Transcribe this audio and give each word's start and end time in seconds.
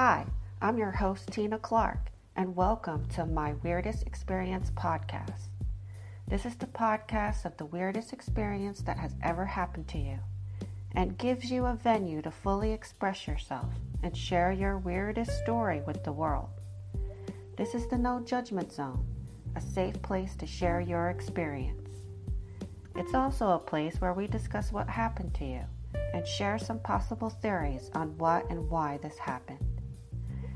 Hi, 0.00 0.26
I'm 0.62 0.78
your 0.78 0.92
host, 0.92 1.26
Tina 1.32 1.58
Clark, 1.58 2.12
and 2.36 2.54
welcome 2.54 3.04
to 3.16 3.26
my 3.26 3.54
Weirdest 3.64 4.06
Experience 4.06 4.70
podcast. 4.70 5.48
This 6.28 6.46
is 6.46 6.54
the 6.54 6.68
podcast 6.68 7.44
of 7.44 7.56
the 7.56 7.64
weirdest 7.64 8.12
experience 8.12 8.80
that 8.82 8.96
has 8.96 9.16
ever 9.24 9.44
happened 9.44 9.88
to 9.88 9.98
you 9.98 10.20
and 10.92 11.18
gives 11.18 11.50
you 11.50 11.66
a 11.66 11.74
venue 11.74 12.22
to 12.22 12.30
fully 12.30 12.70
express 12.70 13.26
yourself 13.26 13.72
and 14.04 14.16
share 14.16 14.52
your 14.52 14.78
weirdest 14.78 15.36
story 15.42 15.82
with 15.84 16.04
the 16.04 16.12
world. 16.12 16.50
This 17.56 17.74
is 17.74 17.88
the 17.88 17.98
No 17.98 18.20
Judgment 18.20 18.70
Zone, 18.72 19.04
a 19.56 19.60
safe 19.60 20.00
place 20.00 20.36
to 20.36 20.46
share 20.46 20.80
your 20.80 21.08
experience. 21.08 21.90
It's 22.94 23.14
also 23.14 23.50
a 23.50 23.58
place 23.58 24.00
where 24.00 24.14
we 24.14 24.28
discuss 24.28 24.70
what 24.70 24.88
happened 24.88 25.34
to 25.34 25.44
you 25.44 25.64
and 26.14 26.24
share 26.24 26.56
some 26.56 26.78
possible 26.78 27.30
theories 27.30 27.90
on 27.96 28.16
what 28.16 28.48
and 28.48 28.70
why 28.70 29.00
this 29.02 29.18
happened. 29.18 29.67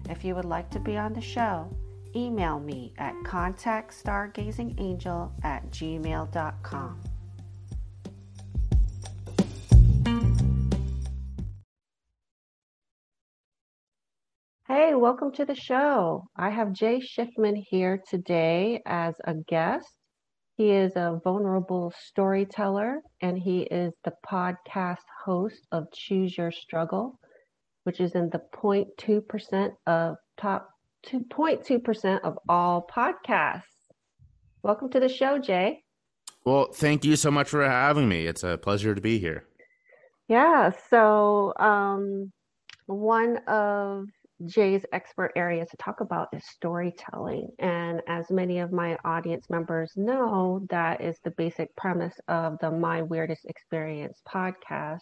If 0.09 0.25
you 0.25 0.35
would 0.35 0.45
like 0.45 0.71
to 0.71 0.81
be 0.81 0.97
on 0.97 1.13
the 1.13 1.21
show, 1.21 1.69
email 2.15 2.61
me 2.61 2.93
at 2.99 3.15
contactstargazingangel 3.25 5.33
at 5.45 5.71
gmail.com. 5.71 7.01
Hey, 14.69 14.95
welcome 14.95 15.33
to 15.33 15.45
the 15.45 15.55
show. 15.55 16.29
I 16.37 16.51
have 16.51 16.73
Jay 16.73 17.01
Shifman 17.01 17.57
here 17.57 18.03
today 18.09 18.81
as 18.87 19.15
a 19.25 19.35
guest. 19.35 19.87
He 20.57 20.71
is 20.71 20.97
a 20.97 21.21
vulnerable 21.23 21.93
storyteller 21.97 23.03
and 23.21 23.39
he 23.39 23.63
is 23.63 23.93
the 24.05 24.15
podcast 24.27 25.05
host 25.25 25.67
of 25.73 25.91
Choose 25.93 26.37
Your 26.37 26.51
Struggle, 26.51 27.19
which 27.85 28.01
is 28.01 28.15
in 28.15 28.31
the 28.31 28.43
0.2% 28.55 29.73
of 29.87 30.17
top 30.37 30.71
2.2% 31.07 32.21
of 32.21 32.39
all 32.49 32.87
podcasts. 32.91 33.63
Welcome 34.63 34.91
to 34.91 35.01
the 35.01 35.09
show, 35.09 35.39
Jay. 35.39 35.83
Well, 36.45 36.73
thank 36.73 37.05
you 37.05 37.17
so 37.17 37.31
much 37.31 37.49
for 37.49 37.65
having 37.69 38.09
me. 38.09 38.27
It's 38.27 38.45
a 38.45 38.59
pleasure 38.59 38.95
to 38.95 39.01
be 39.01 39.19
here. 39.19 39.45
Yeah, 40.29 40.73
so 40.89 41.53
um, 41.59 42.33
one 42.87 43.39
of 43.47 44.07
Jay's 44.47 44.85
expert 44.93 45.33
area 45.37 45.65
to 45.65 45.77
talk 45.77 46.01
about 46.01 46.29
is 46.33 46.45
storytelling. 46.47 47.49
And 47.59 48.01
as 48.09 48.31
many 48.31 48.59
of 48.59 48.73
my 48.73 48.97
audience 49.05 49.49
members 49.51 49.93
know, 49.97 50.67
that 50.71 51.01
is 51.01 51.19
the 51.23 51.33
basic 51.33 51.75
premise 51.77 52.15
of 52.29 52.59
the 52.61 52.71
My 52.71 53.03
Weirdest 53.03 53.45
Experience 53.47 54.21
podcast 54.29 55.01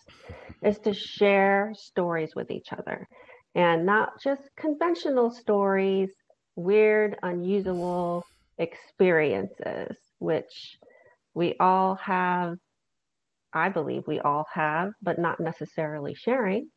is 0.62 0.78
to 0.80 0.92
share 0.92 1.72
stories 1.77 2.34
with 2.34 2.50
each 2.50 2.72
other 2.72 3.06
and 3.55 3.84
not 3.86 4.20
just 4.22 4.42
conventional 4.56 5.30
stories, 5.30 6.11
weird, 6.56 7.16
unusual 7.22 8.24
experiences, 8.58 9.96
which 10.18 10.78
we 11.34 11.55
all 11.58 11.96
have, 11.96 12.56
I 13.52 13.68
believe 13.70 14.02
we 14.06 14.20
all 14.20 14.46
have, 14.52 14.92
but 15.02 15.18
not 15.18 15.41
necessarily 15.41 16.14
sharing 16.14 16.68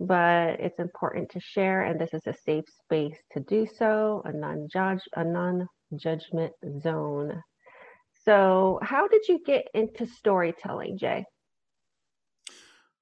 but 0.00 0.60
it's 0.60 0.78
important 0.78 1.30
to 1.30 1.40
share 1.40 1.82
and 1.82 2.00
this 2.00 2.14
is 2.14 2.26
a 2.26 2.34
safe 2.44 2.64
space 2.84 3.16
to 3.32 3.40
do 3.40 3.66
so 3.66 4.22
a 4.24 4.32
non-judge 4.32 5.00
a 5.16 5.24
non-judgment 5.24 6.52
zone. 6.80 7.42
So 8.24 8.78
how 8.82 9.08
did 9.08 9.26
you 9.28 9.40
get 9.44 9.66
into 9.74 10.06
storytelling 10.06 10.98
jay? 10.98 11.24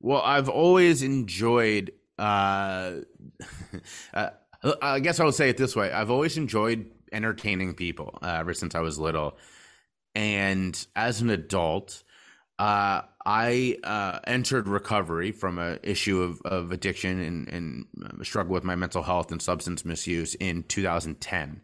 Well 0.00 0.22
i've 0.22 0.48
always 0.48 1.02
enjoyed 1.02 1.92
uh, 2.19 2.92
uh 4.14 4.30
i 4.80 5.00
guess 5.00 5.20
i'll 5.20 5.33
say 5.33 5.51
it 5.51 5.57
this 5.57 5.77
way. 5.77 5.92
I've 5.92 6.11
always 6.11 6.39
enjoyed 6.39 6.90
entertaining 7.13 7.74
people 7.74 8.18
uh, 8.23 8.36
ever 8.40 8.55
since 8.55 8.74
i 8.74 8.80
was 8.80 8.98
little. 8.98 9.36
And 10.14 10.86
as 10.96 11.20
an 11.20 11.28
adult 11.28 12.02
uh, 12.58 13.02
I 13.24 13.78
uh, 13.83 14.20
entered 14.27 14.68
recovery 14.68 15.33
from 15.33 15.58
an 15.58 15.78
issue 15.83 16.22
of, 16.22 16.40
of 16.42 16.72
addiction 16.72 17.20
and, 17.20 17.48
and 17.48 17.86
uh, 18.05 18.24
struggle 18.24 18.55
with 18.55 18.64
my 18.64 18.77
mental 18.77 19.02
health 19.02 19.33
and 19.33 19.42
substance 19.42 19.84
misuse 19.84 20.34
in 20.36 20.62
2010. 20.62 21.61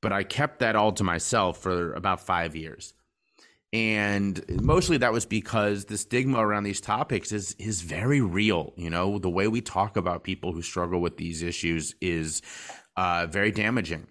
But 0.00 0.12
I 0.12 0.24
kept 0.24 0.60
that 0.60 0.74
all 0.74 0.92
to 0.92 1.04
myself 1.04 1.58
for 1.58 1.92
about 1.92 2.20
five 2.20 2.56
years. 2.56 2.94
And 3.72 4.42
mostly 4.62 4.96
that 4.98 5.12
was 5.12 5.26
because 5.26 5.84
the 5.84 5.98
stigma 5.98 6.38
around 6.38 6.64
these 6.64 6.80
topics 6.80 7.32
is 7.32 7.54
is 7.58 7.82
very 7.82 8.20
real. 8.20 8.72
You 8.76 8.90
know, 8.90 9.18
the 9.18 9.28
way 9.28 9.48
we 9.48 9.60
talk 9.60 9.96
about 9.96 10.24
people 10.24 10.52
who 10.52 10.62
struggle 10.62 11.00
with 11.00 11.16
these 11.16 11.42
issues 11.42 11.94
is 12.00 12.42
uh, 12.96 13.26
very 13.28 13.50
damaging. 13.50 14.06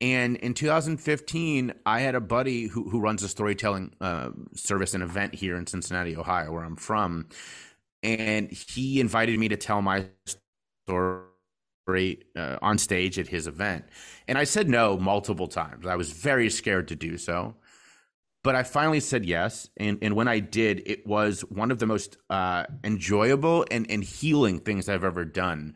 And 0.00 0.36
in 0.36 0.54
2015, 0.54 1.74
I 1.84 2.00
had 2.00 2.14
a 2.14 2.20
buddy 2.20 2.66
who, 2.68 2.88
who 2.88 3.00
runs 3.00 3.22
a 3.22 3.28
storytelling 3.28 3.94
uh, 4.00 4.30
service 4.54 4.94
and 4.94 5.02
event 5.02 5.34
here 5.34 5.56
in 5.56 5.66
Cincinnati, 5.66 6.16
Ohio, 6.16 6.52
where 6.52 6.64
I'm 6.64 6.76
from. 6.76 7.28
And 8.02 8.50
he 8.50 8.98
invited 9.00 9.38
me 9.38 9.48
to 9.48 9.56
tell 9.56 9.82
my 9.82 10.06
story 10.86 12.24
uh, 12.34 12.56
on 12.62 12.78
stage 12.78 13.18
at 13.18 13.28
his 13.28 13.46
event. 13.46 13.84
And 14.26 14.38
I 14.38 14.44
said 14.44 14.70
no 14.70 14.96
multiple 14.96 15.48
times. 15.48 15.86
I 15.86 15.96
was 15.96 16.12
very 16.12 16.48
scared 16.48 16.88
to 16.88 16.96
do 16.96 17.18
so. 17.18 17.56
But 18.42 18.54
I 18.54 18.62
finally 18.62 19.00
said 19.00 19.26
yes. 19.26 19.68
And, 19.76 19.98
and 20.00 20.16
when 20.16 20.28
I 20.28 20.38
did, 20.38 20.82
it 20.86 21.06
was 21.06 21.42
one 21.42 21.70
of 21.70 21.78
the 21.78 21.86
most 21.86 22.16
uh, 22.30 22.64
enjoyable 22.82 23.66
and, 23.70 23.90
and 23.90 24.02
healing 24.02 24.60
things 24.60 24.88
I've 24.88 25.04
ever 25.04 25.26
done. 25.26 25.74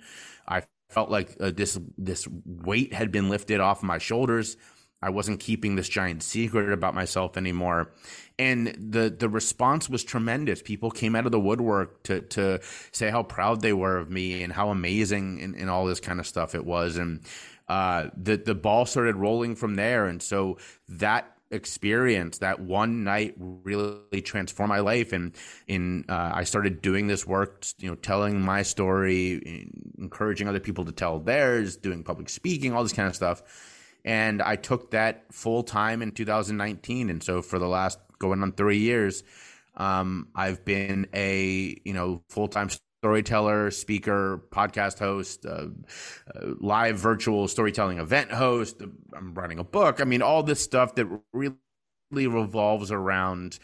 I 0.49 0.63
felt 0.95 1.11
like 1.11 1.37
uh, 1.41 1.51
this 1.51 1.79
this 1.99 2.27
weight 2.47 2.95
had 2.95 3.11
been 3.11 3.29
lifted 3.29 3.61
off 3.61 3.83
my 3.83 3.99
shoulders. 3.99 4.57
I 5.03 5.11
wasn't 5.11 5.39
keeping 5.41 5.77
this 5.77 5.89
giant 5.89 6.23
secret 6.23 6.73
about 6.73 6.95
myself 6.95 7.37
anymore. 7.37 7.93
And 8.39 8.69
the 8.79 9.11
the 9.11 9.29
response 9.29 9.91
was 9.91 10.03
tremendous. 10.03 10.63
People 10.63 10.91
came 10.91 11.15
out 11.15 11.27
of 11.27 11.33
the 11.33 11.41
woodwork 11.41 12.05
to 12.05 12.21
to 12.21 12.61
say 12.93 13.11
how 13.11 13.23
proud 13.23 13.61
they 13.61 13.73
were 13.73 13.99
of 13.99 14.11
me 14.11 14.43
and 14.43 14.53
how 14.53 14.71
amazing 14.71 15.43
and, 15.43 15.55
and 15.55 15.69
all 15.69 15.85
this 15.85 16.01
kind 16.01 16.21
of 16.21 16.27
stuff 16.27 16.55
it 16.55 16.65
was. 16.65 16.97
And 16.97 17.21
uh, 17.69 18.09
the 18.17 18.37
the 18.37 18.55
ball 18.55 18.87
started 18.87 19.17
rolling 19.17 19.57
from 19.57 19.75
there. 19.75 20.07
And 20.07 20.23
so 20.23 20.59
that 20.89 21.34
experience 21.51 22.39
that 22.39 22.61
one 22.61 23.05
night 23.05 23.35
really 23.39 24.23
transformed 24.23 24.71
my 24.71 24.81
life. 24.81 25.13
And 25.13 25.35
in 25.69 26.05
uh, 26.09 26.31
i 26.35 26.45
started 26.45 26.83
doing 26.83 27.07
this 27.07 27.27
work 27.27 27.67
you 27.79 27.89
know 27.89 27.95
telling 27.97 28.41
my 28.41 28.63
story 28.63 29.71
encouraging 29.99 30.49
other 30.49 30.61
people 30.61 30.85
to 30.85 30.93
tell 30.93 31.21
theirs 31.21 31.77
doing 31.77 32.03
public 32.03 32.29
speaking 32.29 32.73
all 32.73 32.83
this 32.83 32.93
kind 32.93 33.09
of 33.09 33.17
stuff. 33.17 33.43
And 34.05 34.43
i 34.43 34.57
took 34.57 34.91
that 34.91 35.25
full 35.33 35.63
time 35.63 36.03
in 36.03 36.13
2019 36.13 37.11
and 37.11 37.23
so 37.23 37.43
for 37.43 37.59
the 37.59 37.69
last 37.69 37.99
going 38.19 38.43
on 38.43 38.53
three 38.53 38.79
years 38.79 39.23
um, 39.77 40.29
i've 40.35 40.65
been 40.65 41.07
a 41.15 41.81
you 41.85 41.93
know 41.93 42.23
full-time 42.29 42.69
storyteller, 43.05 43.71
speaker, 43.71 44.43
podcast 44.51 44.99
host, 44.99 45.45
uh, 45.45 45.67
uh, 46.35 46.55
live 46.59 46.97
virtual 46.97 47.47
storytelling 47.47 47.99
event 47.99 48.33
host. 48.33 48.81
I'm 49.15 49.35
writing 49.35 49.59
a 49.59 49.65
book. 49.65 50.01
I 50.01 50.05
mean, 50.05 50.23
all 50.23 50.43
this 50.43 50.63
stuff 50.63 50.95
that 50.95 51.07
really 51.35 51.59
revolves 52.11 52.91
around 52.91 53.59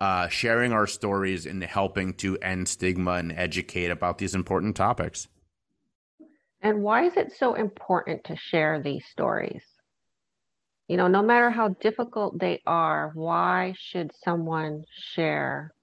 uh, 0.00 0.28
sharing 0.28 0.72
our 0.72 0.86
stories 0.86 1.44
and 1.44 1.64
helping 1.64 2.14
to 2.14 2.38
end 2.38 2.68
stigma 2.68 3.14
and 3.14 3.32
educate 3.32 3.90
about 3.90 4.18
these 4.18 4.32
important 4.32 4.76
topics. 4.76 5.26
And 6.60 6.84
why 6.84 7.06
is 7.06 7.16
it 7.16 7.32
so 7.36 7.54
important 7.54 8.22
to 8.26 8.36
share 8.36 8.80
these 8.80 9.04
stories? 9.10 9.64
You 10.86 10.98
know, 10.98 11.08
no 11.08 11.20
matter 11.20 11.50
how 11.50 11.70
difficult 11.80 12.38
they 12.38 12.62
are, 12.64 13.10
why 13.14 13.74
should 13.76 14.12
someone 14.24 14.84
share 15.14 15.74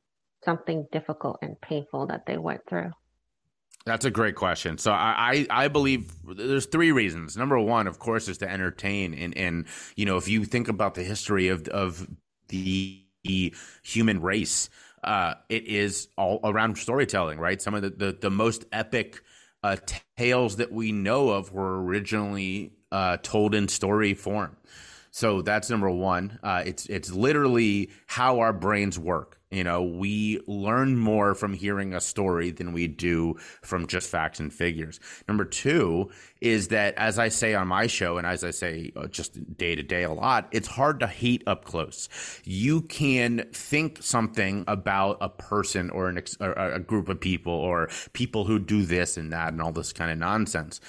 something 0.45 0.87
difficult 0.93 1.39
and 1.41 1.59
painful 1.59 2.07
that 2.07 2.25
they 2.25 2.37
went 2.37 2.61
through? 2.69 2.91
That's 3.85 4.05
a 4.05 4.11
great 4.11 4.35
question. 4.35 4.77
So 4.77 4.91
I, 4.91 5.47
I, 5.49 5.63
I 5.63 5.67
believe 5.67 6.11
there's 6.23 6.67
three 6.67 6.91
reasons. 6.91 7.35
Number 7.35 7.59
one, 7.59 7.87
of 7.87 7.97
course, 7.97 8.27
is 8.27 8.37
to 8.39 8.49
entertain. 8.49 9.13
And, 9.13 9.35
and 9.35 9.65
you 9.95 10.05
know, 10.05 10.17
if 10.17 10.27
you 10.27 10.45
think 10.45 10.67
about 10.67 10.93
the 10.93 11.03
history 11.03 11.47
of, 11.47 11.67
of 11.67 12.07
the 12.49 13.03
human 13.83 14.21
race, 14.21 14.69
uh, 15.03 15.33
it 15.49 15.65
is 15.65 16.09
all 16.15 16.39
around 16.43 16.77
storytelling, 16.77 17.39
right? 17.39 17.59
Some 17.61 17.73
of 17.73 17.81
the, 17.81 17.89
the, 17.89 18.17
the 18.19 18.29
most 18.29 18.65
epic 18.71 19.23
uh, 19.63 19.77
tales 20.17 20.57
that 20.57 20.71
we 20.71 20.91
know 20.91 21.29
of 21.29 21.51
were 21.51 21.83
originally 21.83 22.73
uh, 22.91 23.17
told 23.23 23.55
in 23.55 23.67
story 23.67 24.13
form. 24.13 24.57
So 25.11 25.41
that's 25.41 25.69
number 25.69 25.89
one. 25.89 26.39
Uh, 26.41 26.63
it's 26.65 26.85
it's 26.85 27.11
literally 27.11 27.91
how 28.07 28.39
our 28.39 28.53
brains 28.53 28.97
work. 28.97 29.37
You 29.51 29.65
know, 29.65 29.83
we 29.83 30.39
learn 30.47 30.97
more 30.97 31.35
from 31.35 31.51
hearing 31.51 31.93
a 31.93 31.99
story 31.99 32.51
than 32.51 32.71
we 32.71 32.87
do 32.87 33.35
from 33.61 33.85
just 33.85 34.09
facts 34.09 34.39
and 34.39 34.51
figures. 34.51 35.01
Number 35.27 35.43
two 35.43 36.09
is 36.39 36.69
that, 36.69 36.95
as 36.95 37.19
I 37.19 37.27
say 37.27 37.53
on 37.53 37.67
my 37.67 37.87
show, 37.87 38.17
and 38.17 38.25
as 38.25 38.45
I 38.45 38.51
say 38.51 38.93
uh, 38.95 39.07
just 39.07 39.57
day 39.57 39.75
to 39.75 39.83
day 39.83 40.03
a 40.03 40.11
lot, 40.11 40.47
it's 40.51 40.69
hard 40.69 41.01
to 41.01 41.07
hate 41.07 41.43
up 41.47 41.65
close. 41.65 42.07
You 42.45 42.81
can 42.83 43.49
think 43.51 44.01
something 44.01 44.63
about 44.69 45.17
a 45.19 45.27
person 45.27 45.89
or, 45.89 46.07
an 46.07 46.19
ex- 46.19 46.37
or 46.39 46.53
a 46.53 46.79
group 46.79 47.09
of 47.09 47.19
people 47.19 47.53
or 47.53 47.89
people 48.13 48.45
who 48.45 48.57
do 48.57 48.85
this 48.85 49.17
and 49.17 49.33
that 49.33 49.51
and 49.51 49.61
all 49.61 49.73
this 49.73 49.91
kind 49.91 50.11
of 50.11 50.17
nonsense. 50.17 50.79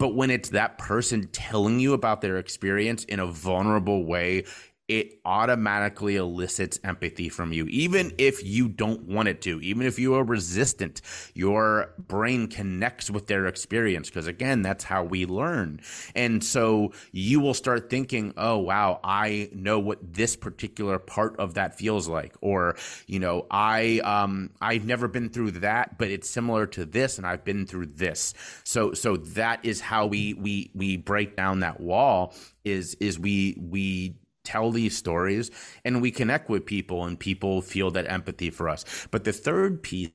But 0.00 0.14
when 0.14 0.30
it's 0.30 0.48
that 0.48 0.78
person 0.78 1.28
telling 1.28 1.78
you 1.78 1.92
about 1.92 2.22
their 2.22 2.38
experience 2.38 3.04
in 3.04 3.20
a 3.20 3.26
vulnerable 3.26 4.06
way, 4.06 4.44
it 4.90 5.20
automatically 5.24 6.16
elicits 6.16 6.80
empathy 6.82 7.28
from 7.28 7.52
you, 7.52 7.64
even 7.66 8.12
if 8.18 8.44
you 8.44 8.68
don't 8.68 9.02
want 9.02 9.28
it 9.28 9.40
to, 9.40 9.60
even 9.60 9.86
if 9.86 10.00
you 10.00 10.16
are 10.16 10.24
resistant. 10.24 11.00
Your 11.32 11.94
brain 11.96 12.48
connects 12.48 13.08
with 13.08 13.28
their 13.28 13.46
experience 13.46 14.10
because, 14.10 14.26
again, 14.26 14.62
that's 14.62 14.82
how 14.82 15.04
we 15.04 15.26
learn. 15.26 15.80
And 16.16 16.42
so 16.42 16.92
you 17.12 17.38
will 17.38 17.54
start 17.54 17.88
thinking, 17.88 18.34
oh, 18.36 18.58
wow, 18.58 18.98
I 19.04 19.50
know 19.52 19.78
what 19.78 20.12
this 20.12 20.34
particular 20.34 20.98
part 20.98 21.38
of 21.38 21.54
that 21.54 21.78
feels 21.78 22.08
like. 22.08 22.34
Or, 22.40 22.74
you 23.06 23.20
know, 23.20 23.46
I, 23.48 24.00
um, 24.00 24.50
I've 24.60 24.86
never 24.86 25.06
been 25.06 25.28
through 25.28 25.52
that, 25.52 25.98
but 25.98 26.08
it's 26.08 26.28
similar 26.28 26.66
to 26.66 26.84
this 26.84 27.16
and 27.16 27.24
I've 27.24 27.44
been 27.44 27.64
through 27.64 27.86
this. 27.86 28.34
So, 28.64 28.92
so 28.94 29.18
that 29.18 29.64
is 29.64 29.80
how 29.80 30.06
we, 30.06 30.34
we, 30.34 30.72
we 30.74 30.96
break 30.96 31.36
down 31.36 31.60
that 31.60 31.78
wall 31.78 32.34
is, 32.64 32.94
is 32.94 33.16
we, 33.16 33.56
we, 33.56 34.16
tell 34.44 34.70
these 34.70 34.96
stories 34.96 35.50
and 35.84 36.02
we 36.02 36.10
connect 36.10 36.48
with 36.48 36.66
people 36.66 37.04
and 37.04 37.18
people 37.18 37.62
feel 37.62 37.90
that 37.92 38.10
empathy 38.10 38.50
for 38.50 38.68
us. 38.68 38.84
But 39.10 39.24
the 39.24 39.32
third 39.32 39.82
piece 39.82 40.10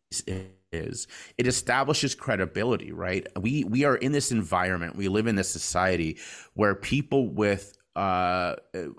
is 0.71 1.07
it 1.37 1.47
establishes 1.47 2.15
credibility, 2.15 2.91
right? 2.91 3.27
We 3.39 3.63
we 3.63 3.83
are 3.85 3.95
in 3.95 4.11
this 4.11 4.31
environment, 4.31 4.95
we 4.95 5.07
live 5.07 5.27
in 5.27 5.35
this 5.35 5.49
society 5.49 6.17
where 6.53 6.75
people 6.75 7.29
with 7.29 7.77
uh, 7.95 8.55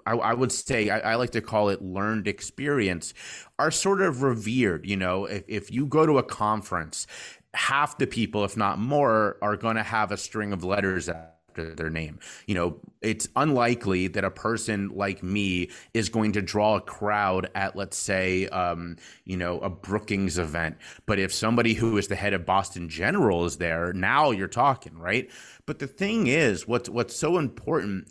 I, 0.06 0.12
I, 0.12 0.32
would 0.32 0.50
say 0.50 0.88
I, 0.88 1.12
I, 1.12 1.14
like 1.16 1.32
to 1.32 1.42
call 1.42 1.68
it 1.68 1.82
learned 1.82 2.26
experience 2.26 3.12
are 3.58 3.70
sort 3.70 4.00
of 4.00 4.22
revered. 4.22 4.86
You 4.86 4.96
know, 4.96 5.26
if, 5.26 5.44
if 5.48 5.70
you 5.70 5.84
go 5.84 6.06
to 6.06 6.16
a 6.16 6.22
conference, 6.22 7.06
half 7.52 7.98
the 7.98 8.06
people, 8.06 8.42
if 8.44 8.56
not 8.56 8.78
more, 8.78 9.36
are 9.42 9.58
going 9.58 9.76
to 9.76 9.82
have 9.82 10.12
a 10.12 10.16
string 10.16 10.50
of 10.54 10.64
letters 10.64 11.10
after 11.58 11.74
their 11.74 11.90
name. 11.90 12.18
You 12.46 12.54
know, 12.54 12.76
it's 13.00 13.28
unlikely 13.36 14.08
that 14.08 14.24
a 14.24 14.30
person 14.30 14.90
like 14.94 15.22
me 15.22 15.70
is 15.94 16.08
going 16.08 16.32
to 16.32 16.42
draw 16.42 16.76
a 16.76 16.80
crowd 16.80 17.50
at, 17.54 17.76
let's 17.76 17.96
say, 17.96 18.48
um, 18.48 18.96
you 19.24 19.36
know, 19.36 19.58
a 19.60 19.70
Brookings 19.70 20.38
event. 20.38 20.76
But 21.06 21.18
if 21.18 21.32
somebody 21.32 21.74
who 21.74 21.96
is 21.98 22.08
the 22.08 22.16
head 22.16 22.34
of 22.34 22.46
Boston 22.46 22.88
General 22.88 23.44
is 23.44 23.58
there, 23.58 23.92
now 23.92 24.30
you're 24.30 24.48
talking, 24.48 24.98
right? 24.98 25.30
But 25.66 25.78
the 25.78 25.86
thing 25.86 26.26
is, 26.26 26.66
what's 26.66 26.88
what's 26.88 27.16
so 27.16 27.38
important 27.38 28.08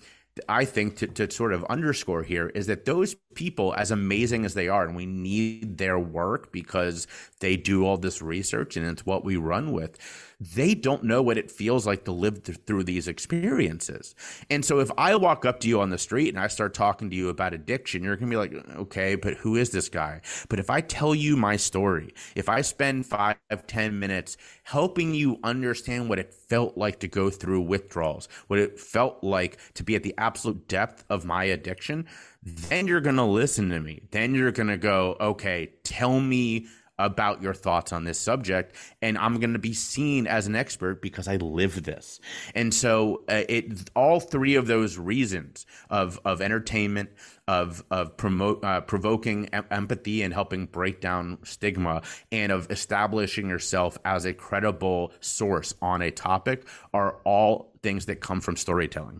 I 0.49 0.65
think 0.65 0.97
to, 0.97 1.07
to 1.07 1.31
sort 1.31 1.53
of 1.53 1.63
underscore 1.65 2.23
here 2.23 2.49
is 2.49 2.67
that 2.67 2.83
those 2.83 3.15
people, 3.35 3.73
as 3.77 3.91
amazing 3.91 4.45
as 4.45 4.53
they 4.53 4.67
are, 4.67 4.85
and 4.85 4.95
we 4.95 5.05
need 5.05 5.77
their 5.77 5.99
work 5.99 6.51
because 6.51 7.07
they 7.39 7.55
do 7.55 7.85
all 7.85 7.97
this 7.97 8.21
research 8.21 8.77
and 8.77 8.85
it's 8.87 9.05
what 9.05 9.23
we 9.23 9.35
run 9.35 9.71
with, 9.71 9.99
they 10.39 10.73
don't 10.73 11.03
know 11.03 11.21
what 11.21 11.37
it 11.37 11.49
feels 11.49 11.85
like 11.85 12.03
to 12.05 12.11
live 12.11 12.43
th- 12.43 12.59
through 12.65 12.83
these 12.83 13.07
experiences. 13.07 14.15
And 14.49 14.65
so 14.65 14.79
if 14.79 14.91
I 14.97 15.15
walk 15.15 15.45
up 15.45 15.59
to 15.61 15.67
you 15.67 15.79
on 15.79 15.89
the 15.89 15.97
street 15.97 16.29
and 16.29 16.39
I 16.39 16.47
start 16.47 16.73
talking 16.73 17.09
to 17.09 17.15
you 17.15 17.29
about 17.29 17.53
addiction, 17.53 18.03
you're 18.03 18.17
going 18.17 18.29
to 18.29 18.33
be 18.33 18.37
like, 18.37 18.77
okay, 18.77 19.15
but 19.15 19.35
who 19.35 19.55
is 19.55 19.69
this 19.69 19.89
guy? 19.89 20.21
But 20.49 20.59
if 20.59 20.69
I 20.69 20.81
tell 20.81 21.15
you 21.15 21.37
my 21.37 21.55
story, 21.55 22.13
if 22.35 22.49
I 22.49 22.61
spend 22.61 23.05
five, 23.05 23.37
ten 23.67 23.97
minutes 23.99 24.37
helping 24.63 25.13
you 25.13 25.39
understand 25.43 26.09
what 26.09 26.19
it 26.19 26.33
felt 26.33 26.77
like 26.77 26.99
to 26.99 27.07
go 27.07 27.29
through 27.29 27.61
withdrawals, 27.61 28.27
what 28.47 28.59
it 28.59 28.79
felt 28.79 29.23
like 29.23 29.57
to 29.75 29.83
be 29.83 29.95
at 29.95 30.03
the 30.03 30.15
absolute 30.17 30.67
depth 30.67 31.05
of 31.09 31.25
my 31.25 31.45
addiction, 31.45 32.05
then 32.45 32.87
you're 32.87 33.01
going 33.01 33.15
to 33.15 33.23
listen 33.23 33.69
to 33.69 33.79
me. 33.79 34.03
Then 34.11 34.35
you're 34.35 34.51
going 34.51 34.67
to 34.67 34.77
go, 34.77 35.17
okay, 35.19 35.71
tell 35.83 36.19
me 36.19 36.67
about 36.97 37.41
your 37.41 37.53
thoughts 37.53 37.91
on 37.91 38.05
this 38.05 38.17
subject 38.17 38.73
and 39.01 39.17
i'm 39.17 39.37
going 39.39 39.51
to 39.51 39.59
be 39.59 39.73
seen 39.73 40.27
as 40.27 40.47
an 40.47 40.55
expert 40.55 41.01
because 41.01 41.27
i 41.27 41.35
live 41.35 41.83
this 41.83 42.21
and 42.53 42.73
so 42.73 43.21
uh, 43.27 43.43
it 43.49 43.89
all 43.95 44.21
three 44.21 44.55
of 44.55 44.67
those 44.67 44.97
reasons 44.97 45.65
of 45.89 46.17
of 46.23 46.41
entertainment 46.41 47.09
of 47.49 47.83
of 47.91 48.15
promote 48.15 48.63
uh, 48.63 48.79
provoking 48.79 49.49
em- 49.51 49.65
empathy 49.71 50.21
and 50.21 50.33
helping 50.33 50.65
break 50.65 51.01
down 51.01 51.37
stigma 51.43 52.01
and 52.31 52.49
of 52.51 52.71
establishing 52.71 53.49
yourself 53.49 53.97
as 54.05 54.23
a 54.23 54.33
credible 54.33 55.11
source 55.19 55.73
on 55.81 56.01
a 56.01 56.11
topic 56.11 56.65
are 56.93 57.17
all 57.25 57.73
things 57.83 58.05
that 58.05 58.21
come 58.21 58.39
from 58.39 58.55
storytelling 58.55 59.19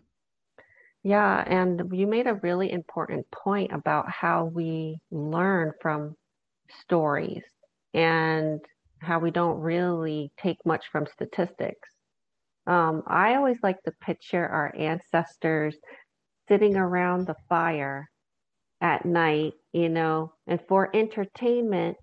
yeah, 1.05 1.43
and 1.45 1.91
you 1.93 2.07
made 2.07 2.25
a 2.25 2.39
really 2.41 2.71
important 2.71 3.29
point 3.31 3.71
about 3.71 4.09
how 4.09 4.45
we 4.45 4.97
learn 5.11 5.71
from 5.79 6.15
stories 6.81 7.43
and 7.93 8.59
how 9.01 9.19
we 9.19 9.29
don't 9.29 9.59
really 9.59 10.31
take 10.41 10.57
much 10.65 10.85
from 10.91 11.05
statistics. 11.05 11.89
Um, 12.65 13.03
I 13.05 13.35
always 13.35 13.59
like 13.61 13.83
to 13.83 13.91
picture 14.01 14.47
our 14.47 14.73
ancestors 14.75 15.75
sitting 16.49 16.75
around 16.75 17.27
the 17.27 17.35
fire 17.49 18.09
at 18.81 19.05
night, 19.05 19.53
you 19.73 19.89
know, 19.89 20.33
and 20.47 20.59
for 20.67 20.89
entertainment, 20.95 21.97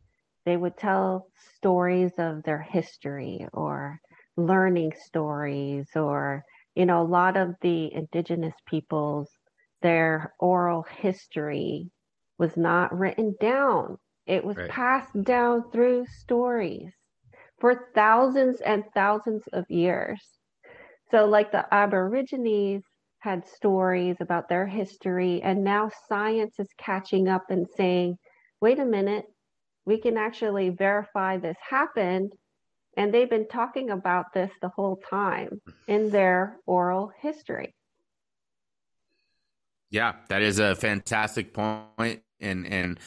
they 0.47 0.57
would 0.57 0.77
tell 0.77 1.27
stories 1.57 2.13
of 2.19 2.45
their 2.45 2.63
history 2.63 3.49
or 3.53 3.99
learning 4.37 4.93
stories 5.07 5.89
or, 5.97 6.45
you 6.75 6.87
know, 6.87 7.03
a 7.03 7.05
lot 7.05 7.37
of 7.37 7.55
the 7.61 7.93
indigenous 7.93 8.55
peoples, 8.67 9.31
their 9.83 10.35
oral 10.39 10.83
history 10.83 11.91
was 12.39 12.57
not 12.57 12.97
written 12.97 13.35
down 13.41 13.99
it 14.27 14.45
was 14.45 14.57
right. 14.57 14.71
passed 14.71 15.23
down 15.25 15.71
through 15.73 16.07
stories 16.07 16.93
for 17.59 17.89
thousands 17.95 18.61
and 18.61 18.85
thousands 18.95 19.43
of 19.53 19.65
years. 19.69 20.21
So, 21.11 21.27
like 21.27 21.51
the 21.53 21.67
Aborigines 21.75 22.85
had 23.19 23.47
stories 23.47 24.17
about 24.21 24.49
their 24.49 24.67
history, 24.67 25.43
and 25.43 25.65
now 25.65 25.91
science 26.09 26.55
is 26.59 26.69
catching 26.79 27.29
up 27.29 27.51
and 27.51 27.67
saying, 27.77 28.17
wait 28.61 28.79
a 28.79 28.85
minute, 28.85 29.27
we 29.85 29.99
can 29.99 30.17
actually 30.17 30.71
verify 30.71 31.37
this 31.37 31.57
happened. 31.69 32.33
And 32.97 33.13
they've 33.13 33.31
been 33.31 33.49
talking 33.49 33.91
about 33.91 34.33
this 34.35 34.51
the 34.61 34.69
whole 34.69 35.01
time 35.09 35.61
in 35.89 36.11
their 36.11 36.59
oral 36.67 37.13
history. 37.21 37.75
Yeah, 39.91 40.15
that 40.29 40.43
is 40.43 40.59
a 40.59 40.75
fantastic 40.75 41.53
point, 41.53 42.23
and 42.41 42.67
and 42.67 42.99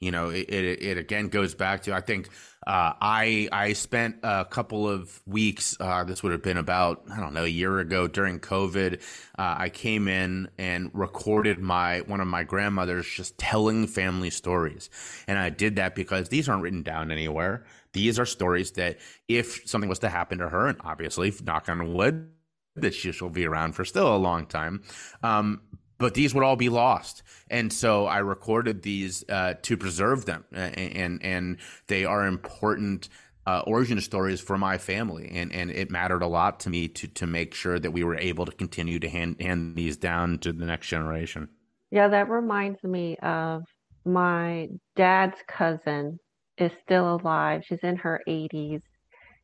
you 0.00 0.10
know, 0.12 0.28
it, 0.28 0.48
it, 0.48 0.82
it 0.82 0.98
again 0.98 1.28
goes 1.28 1.54
back 1.54 1.82
to 1.82 1.94
I 1.94 2.00
think 2.00 2.28
uh, 2.66 2.92
I 3.00 3.48
I 3.50 3.72
spent 3.72 4.16
a 4.22 4.44
couple 4.44 4.88
of 4.88 5.20
weeks. 5.26 5.76
Uh, 5.80 6.04
this 6.04 6.22
would 6.22 6.32
have 6.32 6.42
been 6.42 6.58
about 6.58 7.02
I 7.10 7.18
don't 7.18 7.32
know 7.32 7.44
a 7.44 7.48
year 7.48 7.78
ago 7.78 8.06
during 8.06 8.40
COVID. 8.40 9.00
Uh, 9.38 9.54
I 9.58 9.70
came 9.70 10.06
in 10.06 10.50
and 10.58 10.90
recorded 10.92 11.58
my 11.58 12.00
one 12.02 12.20
of 12.20 12.28
my 12.28 12.44
grandmothers 12.44 13.08
just 13.08 13.38
telling 13.38 13.86
family 13.86 14.30
stories, 14.30 14.90
and 15.26 15.38
I 15.38 15.48
did 15.48 15.76
that 15.76 15.94
because 15.94 16.28
these 16.28 16.48
aren't 16.48 16.62
written 16.62 16.82
down 16.82 17.10
anywhere. 17.10 17.64
These 17.98 18.20
are 18.20 18.26
stories 18.26 18.70
that 18.72 18.98
if 19.26 19.68
something 19.68 19.88
was 19.88 19.98
to 20.00 20.08
happen 20.08 20.38
to 20.38 20.48
her, 20.48 20.68
and 20.68 20.78
obviously 20.82 21.34
knock 21.42 21.68
on 21.68 21.94
wood, 21.94 22.30
that 22.76 22.94
she 22.94 23.12
will 23.20 23.28
be 23.28 23.44
around 23.44 23.72
for 23.72 23.84
still 23.84 24.14
a 24.14 24.16
long 24.16 24.46
time. 24.46 24.84
Um, 25.24 25.62
but 25.98 26.14
these 26.14 26.32
would 26.32 26.44
all 26.44 26.54
be 26.54 26.68
lost. 26.68 27.24
And 27.50 27.72
so 27.72 28.06
I 28.06 28.18
recorded 28.18 28.82
these 28.82 29.24
uh, 29.28 29.54
to 29.62 29.76
preserve 29.76 30.26
them, 30.26 30.44
and 30.52 30.78
and, 30.78 31.24
and 31.24 31.56
they 31.88 32.04
are 32.04 32.24
important 32.24 33.08
uh, 33.48 33.62
origin 33.66 34.00
stories 34.00 34.40
for 34.40 34.56
my 34.56 34.78
family, 34.78 35.28
and 35.34 35.52
and 35.52 35.70
it 35.72 35.90
mattered 35.90 36.22
a 36.22 36.28
lot 36.28 36.60
to 36.60 36.70
me 36.70 36.86
to 36.86 37.08
to 37.08 37.26
make 37.26 37.52
sure 37.52 37.80
that 37.80 37.90
we 37.90 38.04
were 38.04 38.16
able 38.16 38.44
to 38.46 38.52
continue 38.52 39.00
to 39.00 39.08
hand 39.08 39.40
hand 39.40 39.74
these 39.74 39.96
down 39.96 40.38
to 40.38 40.52
the 40.52 40.66
next 40.66 40.86
generation. 40.86 41.48
Yeah, 41.90 42.06
that 42.06 42.28
reminds 42.28 42.84
me 42.84 43.16
of 43.16 43.64
my 44.04 44.68
dad's 44.94 45.38
cousin 45.48 46.20
is 46.60 46.72
still 46.82 47.16
alive. 47.16 47.62
She's 47.64 47.82
in 47.82 47.96
her 47.96 48.20
80s, 48.28 48.82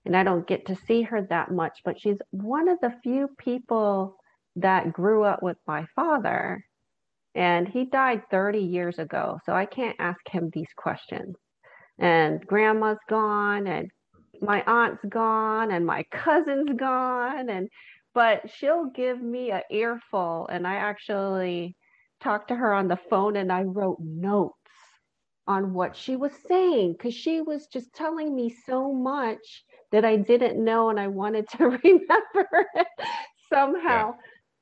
and 0.05 0.17
I 0.17 0.23
don't 0.23 0.47
get 0.47 0.67
to 0.67 0.77
see 0.87 1.03
her 1.03 1.23
that 1.23 1.51
much, 1.51 1.81
but 1.85 2.01
she's 2.01 2.19
one 2.31 2.69
of 2.69 2.79
the 2.81 2.95
few 3.03 3.29
people 3.39 4.17
that 4.57 4.93
grew 4.93 5.25
up 5.25 5.43
with 5.43 5.57
my 5.67 5.87
father 5.97 6.65
and 7.35 7.67
he 7.67 7.87
died 7.87 8.23
30 8.31 8.61
years 8.61 9.01
ago 9.01 9.41
so 9.45 9.53
i 9.53 9.67
can't 9.67 9.97
ask 9.99 10.21
him 10.31 10.49
these 10.53 10.69
questions 10.77 11.35
and 11.99 12.47
grandma's 12.47 12.99
gone 13.09 13.67
and 13.67 13.91
my 14.41 14.63
aunt's 14.63 15.05
gone 15.09 15.73
and 15.73 15.85
my 15.85 16.05
cousin's 16.13 16.71
gone 16.79 17.49
and 17.49 17.69
but 18.15 18.49
she'll 18.49 18.87
give 18.95 19.21
me 19.21 19.51
an 19.51 19.63
earful 19.73 20.47
and 20.53 20.69
i 20.69 20.77
actually 20.77 21.77
talked 22.25 22.49
to 22.49 22.57
her 22.57 22.73
on 22.73 22.89
the 22.89 22.99
phone 23.11 23.37
and 23.37 23.53
I 23.53 23.63
wrote 23.63 23.99
notes 24.01 24.55
on 25.47 25.73
what 25.75 25.97
she 25.97 26.17
was 26.17 26.33
saying 26.49 26.93
because 26.93 27.15
she 27.15 27.41
was 27.41 27.67
just 27.67 27.93
telling 27.95 28.35
me 28.35 28.51
so 28.51 28.93
much 28.93 29.65
that 29.93 30.05
I 30.05 30.17
didn't 30.17 30.63
know 30.63 30.91
and 30.91 30.99
I 30.99 31.09
wanted 31.09 31.49
to 31.51 31.65
remember 31.85 32.67
it 32.75 32.87
somehow. 33.53 34.15
Yeah. 34.15 34.15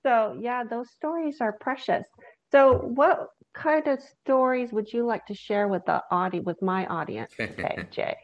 So, 0.02 0.36
yeah, 0.40 0.64
those 0.64 0.90
stories 0.90 1.40
are 1.40 1.52
precious. 1.52 2.06
So, 2.50 2.78
what 2.78 3.28
kind 3.54 3.86
of 3.86 4.00
stories 4.00 4.72
would 4.72 4.92
you 4.92 5.04
like 5.06 5.26
to 5.26 5.34
share 5.34 5.68
with 5.68 5.84
the 5.86 6.02
audience, 6.10 6.46
with 6.46 6.62
my 6.62 6.86
audience 6.86 7.32
today, 7.46 7.86
Jay? 7.90 8.16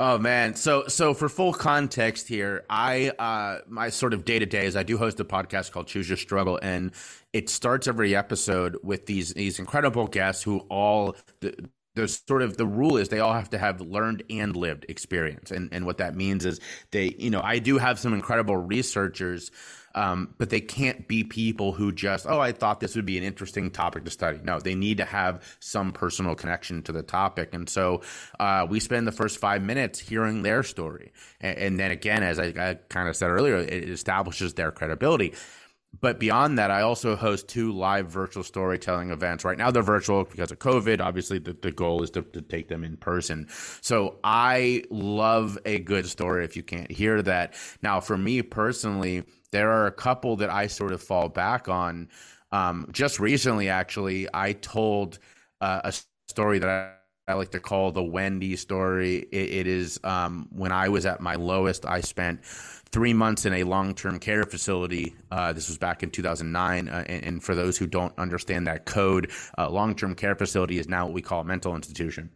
Oh 0.00 0.16
man, 0.16 0.54
so 0.54 0.86
so 0.86 1.12
for 1.12 1.28
full 1.28 1.52
context 1.52 2.28
here, 2.28 2.64
I 2.70 3.08
uh 3.18 3.62
my 3.66 3.90
sort 3.90 4.14
of 4.14 4.24
day 4.24 4.38
to 4.38 4.46
day 4.46 4.64
is 4.64 4.76
I 4.76 4.84
do 4.84 4.96
host 4.96 5.18
a 5.18 5.24
podcast 5.24 5.72
called 5.72 5.88
Choose 5.88 6.08
Your 6.08 6.16
Struggle, 6.16 6.56
and 6.62 6.92
it 7.32 7.48
starts 7.48 7.88
every 7.88 8.14
episode 8.14 8.76
with 8.84 9.06
these 9.06 9.34
these 9.34 9.58
incredible 9.58 10.06
guests 10.06 10.44
who 10.44 10.60
all 10.68 11.16
the, 11.40 11.68
the 11.98 12.06
sort 12.08 12.42
of 12.42 12.56
the 12.56 12.66
rule 12.66 12.96
is 12.96 13.08
they 13.08 13.18
all 13.18 13.32
have 13.32 13.50
to 13.50 13.58
have 13.58 13.80
learned 13.80 14.22
and 14.30 14.54
lived 14.56 14.86
experience 14.88 15.50
and 15.50 15.68
and 15.72 15.84
what 15.84 15.98
that 15.98 16.14
means 16.14 16.46
is 16.46 16.60
they 16.92 17.14
you 17.18 17.30
know 17.30 17.40
i 17.42 17.58
do 17.58 17.76
have 17.76 17.98
some 17.98 18.14
incredible 18.14 18.56
researchers 18.56 19.50
um, 19.94 20.34
but 20.38 20.50
they 20.50 20.60
can't 20.60 21.08
be 21.08 21.24
people 21.24 21.72
who 21.72 21.90
just, 21.90 22.26
oh, 22.28 22.38
I 22.38 22.52
thought 22.52 22.78
this 22.78 22.94
would 22.94 23.06
be 23.06 23.18
an 23.18 23.24
interesting 23.24 23.70
topic 23.70 24.04
to 24.04 24.10
study. 24.10 24.38
No, 24.44 24.60
they 24.60 24.76
need 24.76 24.98
to 24.98 25.04
have 25.04 25.56
some 25.58 25.92
personal 25.92 26.36
connection 26.36 26.82
to 26.84 26.92
the 26.92 27.02
topic. 27.02 27.52
And 27.52 27.68
so 27.68 28.02
uh, 28.38 28.64
we 28.68 28.78
spend 28.78 29.08
the 29.08 29.12
first 29.12 29.38
five 29.38 29.60
minutes 29.60 29.98
hearing 29.98 30.42
their 30.42 30.62
story. 30.62 31.10
And, 31.40 31.58
and 31.58 31.80
then 31.80 31.90
again, 31.90 32.22
as 32.22 32.38
I, 32.38 32.52
I 32.56 32.78
kind 32.88 33.08
of 33.08 33.16
said 33.16 33.30
earlier, 33.30 33.56
it 33.56 33.90
establishes 33.90 34.54
their 34.54 34.70
credibility 34.70 35.34
but 36.00 36.20
beyond 36.20 36.58
that, 36.58 36.70
I 36.70 36.82
also 36.82 37.16
host 37.16 37.48
two 37.48 37.72
live 37.72 38.08
virtual 38.08 38.42
storytelling 38.42 39.10
events. 39.10 39.44
Right 39.44 39.58
now, 39.58 39.70
they're 39.70 39.82
virtual 39.82 40.24
because 40.24 40.52
of 40.52 40.58
COVID. 40.58 41.00
Obviously, 41.00 41.38
the, 41.38 41.54
the 41.54 41.72
goal 41.72 42.02
is 42.02 42.10
to, 42.10 42.22
to 42.22 42.42
take 42.42 42.68
them 42.68 42.84
in 42.84 42.96
person. 42.96 43.48
So 43.80 44.18
I 44.22 44.84
love 44.90 45.58
a 45.64 45.78
good 45.78 46.06
story 46.06 46.44
if 46.44 46.56
you 46.56 46.62
can't 46.62 46.90
hear 46.90 47.22
that. 47.22 47.54
Now, 47.82 48.00
for 48.00 48.18
me 48.18 48.42
personally, 48.42 49.24
there 49.50 49.70
are 49.70 49.86
a 49.86 49.92
couple 49.92 50.36
that 50.36 50.50
I 50.50 50.66
sort 50.66 50.92
of 50.92 51.02
fall 51.02 51.28
back 51.28 51.68
on. 51.68 52.08
Um, 52.52 52.88
just 52.92 53.18
recently, 53.18 53.68
actually, 53.68 54.28
I 54.32 54.52
told 54.52 55.18
uh, 55.60 55.80
a 55.84 55.92
story 56.28 56.58
that 56.58 56.68
I, 56.68 56.97
I, 57.28 57.34
like 57.34 57.50
to 57.50 57.60
call 57.60 57.92
the 57.92 58.02
Wendy 58.02 58.56
story. 58.56 59.26
it, 59.30 59.50
it 59.50 59.66
is 59.66 60.00
um, 60.04 60.48
when 60.50 60.72
I 60.72 60.88
was 60.88 61.06
at 61.06 61.20
my 61.20 61.34
lowest, 61.34 61.86
I 61.86 62.00
spent 62.00 62.44
three 62.44 63.12
months 63.12 63.44
in 63.44 63.52
a 63.52 63.64
long 63.64 63.94
term 63.94 64.18
care 64.18 64.44
facility. 64.44 65.14
Uh, 65.30 65.52
this 65.52 65.68
was 65.68 65.78
back 65.78 66.02
in 66.02 66.10
2009. 66.10 66.88
Uh, 66.88 67.04
and, 67.06 67.24
and, 67.24 67.44
for 67.44 67.54
those 67.54 67.76
who 67.76 67.86
don't 67.86 68.16
understand 68.18 68.66
that 68.66 68.86
code, 68.86 69.30
uh, 69.56 69.68
long 69.68 69.94
term 69.94 70.14
care 70.14 70.34
facility 70.34 70.78
is 70.78 70.88
now 70.88 71.04
what 71.06 71.14
we 71.14 71.22
call 71.22 71.40
a 71.40 71.44
mental 71.44 71.76
institution 71.76 72.30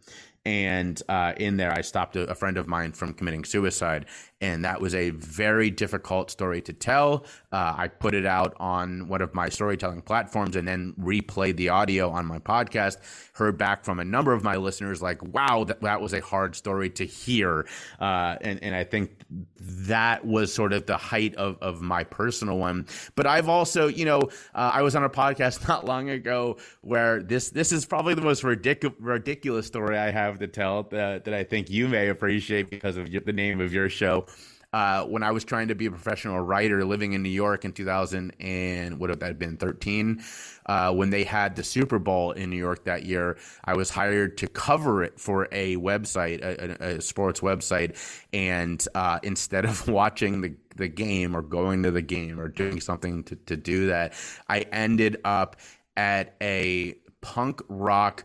and 0.44 1.02
uh, 1.08 1.32
in 1.36 1.56
there 1.56 1.72
i 1.72 1.80
stopped 1.80 2.16
a, 2.16 2.22
a, 2.22 2.34
friend 2.34 2.56
of 2.56 2.66
mine 2.66 2.92
from 2.92 3.14
committing 3.14 3.44
suicide 3.44 4.06
and 4.40 4.64
that 4.64 4.80
was 4.80 4.92
a 4.92 5.10
very 5.10 5.70
difficult 5.70 6.28
story 6.28 6.60
to 6.60 6.72
tell. 6.72 7.24
Uh, 7.52 7.74
i 7.76 7.86
put 7.86 8.12
it 8.12 8.26
out 8.26 8.54
on 8.58 9.06
one 9.06 9.22
of 9.22 9.34
my 9.34 9.48
storytelling 9.48 10.02
platforms 10.02 10.56
and 10.56 10.66
then 10.66 10.92
replayed 11.00 11.56
the 11.56 11.68
audio 11.68 12.10
on 12.10 12.26
my 12.26 12.38
podcast 12.40 12.96
heard 13.34 13.56
back 13.56 13.84
from 13.84 14.00
a 14.00 14.04
number 14.04 14.32
of 14.32 14.42
my 14.42 14.56
listeners 14.56 15.00
like 15.00 15.22
wow 15.32 15.62
that, 15.64 15.80
that 15.80 16.00
was 16.00 16.12
a 16.12 16.20
hard 16.20 16.56
story 16.56 16.90
to 16.90 17.04
hear. 17.06 17.66
Uh, 18.00 18.36
and, 18.40 18.62
and 18.62 18.74
i 18.74 18.82
think 18.82 19.12
that 19.56 20.24
was 20.26 20.52
sort 20.52 20.72
of 20.72 20.86
the 20.86 20.96
height 20.96 21.34
of, 21.36 21.56
of 21.60 21.80
my 21.80 22.02
personal 22.02 22.58
one. 22.58 22.86
But 23.14 23.26
i've 23.26 23.48
also 23.48 23.86
you 23.86 24.04
know 24.04 24.20
uh, 24.54 24.70
i 24.74 24.82
was 24.82 24.96
on 24.96 25.04
a 25.04 25.10
podcast 25.10 25.68
not 25.72 25.84
long 25.84 26.10
ago 26.10 26.56
where 26.80 27.22
this 27.22 27.50
this 27.50 27.70
is 27.70 27.86
probably 27.86 28.14
the 28.14 28.22
most 28.22 28.42
ridiculous 28.42 28.96
ridiculous 28.98 29.66
story 29.66 29.98
i 29.98 30.10
have 30.10 30.31
have 30.32 30.40
to 30.40 30.48
tell 30.48 30.84
that, 30.84 31.24
that 31.24 31.34
I 31.34 31.44
think 31.44 31.70
you 31.70 31.88
may 31.88 32.08
appreciate 32.08 32.70
because 32.70 32.96
of 32.96 33.10
the 33.10 33.32
name 33.32 33.60
of 33.60 33.72
your 33.72 33.88
show. 33.88 34.26
Uh, 34.72 35.04
when 35.04 35.22
I 35.22 35.32
was 35.32 35.44
trying 35.44 35.68
to 35.68 35.74
be 35.74 35.84
a 35.84 35.90
professional 35.90 36.40
writer 36.40 36.82
living 36.82 37.12
in 37.12 37.22
New 37.22 37.28
York 37.28 37.66
in 37.66 37.72
2000 37.72 38.32
and 38.40 38.98
would 38.98 39.10
have 39.10 39.18
that 39.20 39.38
been 39.38 39.58
13, 39.58 40.24
uh, 40.64 40.94
when 40.94 41.10
they 41.10 41.24
had 41.24 41.56
the 41.56 41.62
Super 41.62 41.98
Bowl 41.98 42.32
in 42.32 42.48
New 42.48 42.56
York 42.56 42.84
that 42.84 43.04
year, 43.04 43.36
I 43.66 43.76
was 43.76 43.90
hired 43.90 44.38
to 44.38 44.48
cover 44.48 45.02
it 45.02 45.20
for 45.20 45.46
a 45.52 45.76
website, 45.76 46.42
a, 46.42 46.96
a 46.96 47.00
sports 47.02 47.40
website. 47.40 47.98
And 48.32 48.82
uh, 48.94 49.18
instead 49.22 49.66
of 49.66 49.86
watching 49.88 50.40
the, 50.40 50.54
the 50.76 50.88
game 50.88 51.36
or 51.36 51.42
going 51.42 51.82
to 51.82 51.90
the 51.90 52.00
game 52.00 52.40
or 52.40 52.48
doing 52.48 52.80
something 52.80 53.24
to, 53.24 53.36
to 53.36 53.58
do 53.58 53.88
that, 53.88 54.14
I 54.48 54.60
ended 54.60 55.18
up 55.22 55.56
at 55.98 56.34
a 56.40 56.96
punk 57.22 57.62
rock 57.68 58.24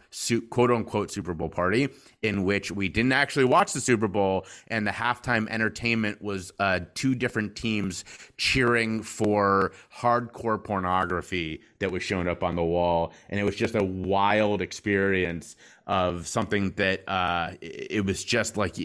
quote 0.50 0.72
unquote 0.72 1.10
Super 1.10 1.34
Bowl 1.34 1.50
party 1.50 1.88
in 2.22 2.44
which 2.44 2.72
we 2.72 2.89
didn't 2.89 3.13
actually 3.13 3.46
watch 3.46 3.72
the 3.72 3.80
Super 3.80 4.08
Bowl 4.08 4.46
and 4.68 4.86
the 4.86 4.92
halftime 4.92 5.48
entertainment 5.50 6.22
was 6.22 6.51
uh, 6.60 6.82
two 6.96 7.16
different 7.16 7.56
teams 7.56 8.04
cheering 8.38 9.01
for 9.01 9.72
hardcore 9.96 10.62
pornography 10.62 11.62
that 11.80 11.92
was 11.92 12.04
shown 12.04 12.27
up 12.27 12.44
on 12.44 12.56
the 12.56 12.63
wall 12.63 13.13
and 13.30 13.39
it 13.39 13.44
was 13.44 13.56
just 13.56 13.75
a 13.75 13.84
wild 13.84 14.62
experience 14.62 15.56
of 15.86 16.27
something 16.27 16.72
that 16.72 17.08
uh, 17.08 17.51
it 17.62 18.04
was 18.04 18.24
just 18.24 18.58
like 18.58 18.75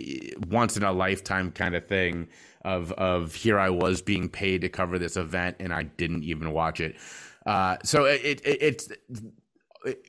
once 0.48 0.76
in 0.76 0.84
a 0.84 0.92
lifetime 0.92 1.50
kind 1.50 1.74
of 1.74 1.86
thing 1.88 2.28
of 2.64 2.92
of 2.92 3.34
here 3.34 3.58
I 3.58 3.70
was 3.70 4.02
being 4.02 4.28
paid 4.28 4.60
to 4.60 4.68
cover 4.68 4.98
this 4.98 5.16
event 5.16 5.56
and 5.58 5.72
I 5.72 5.84
didn't 5.84 6.22
even 6.22 6.52
watch 6.52 6.80
it. 6.80 6.96
Uh, 7.44 7.76
so 7.82 8.04
it, 8.04 8.40
it, 8.44 8.62
it's 8.62 8.88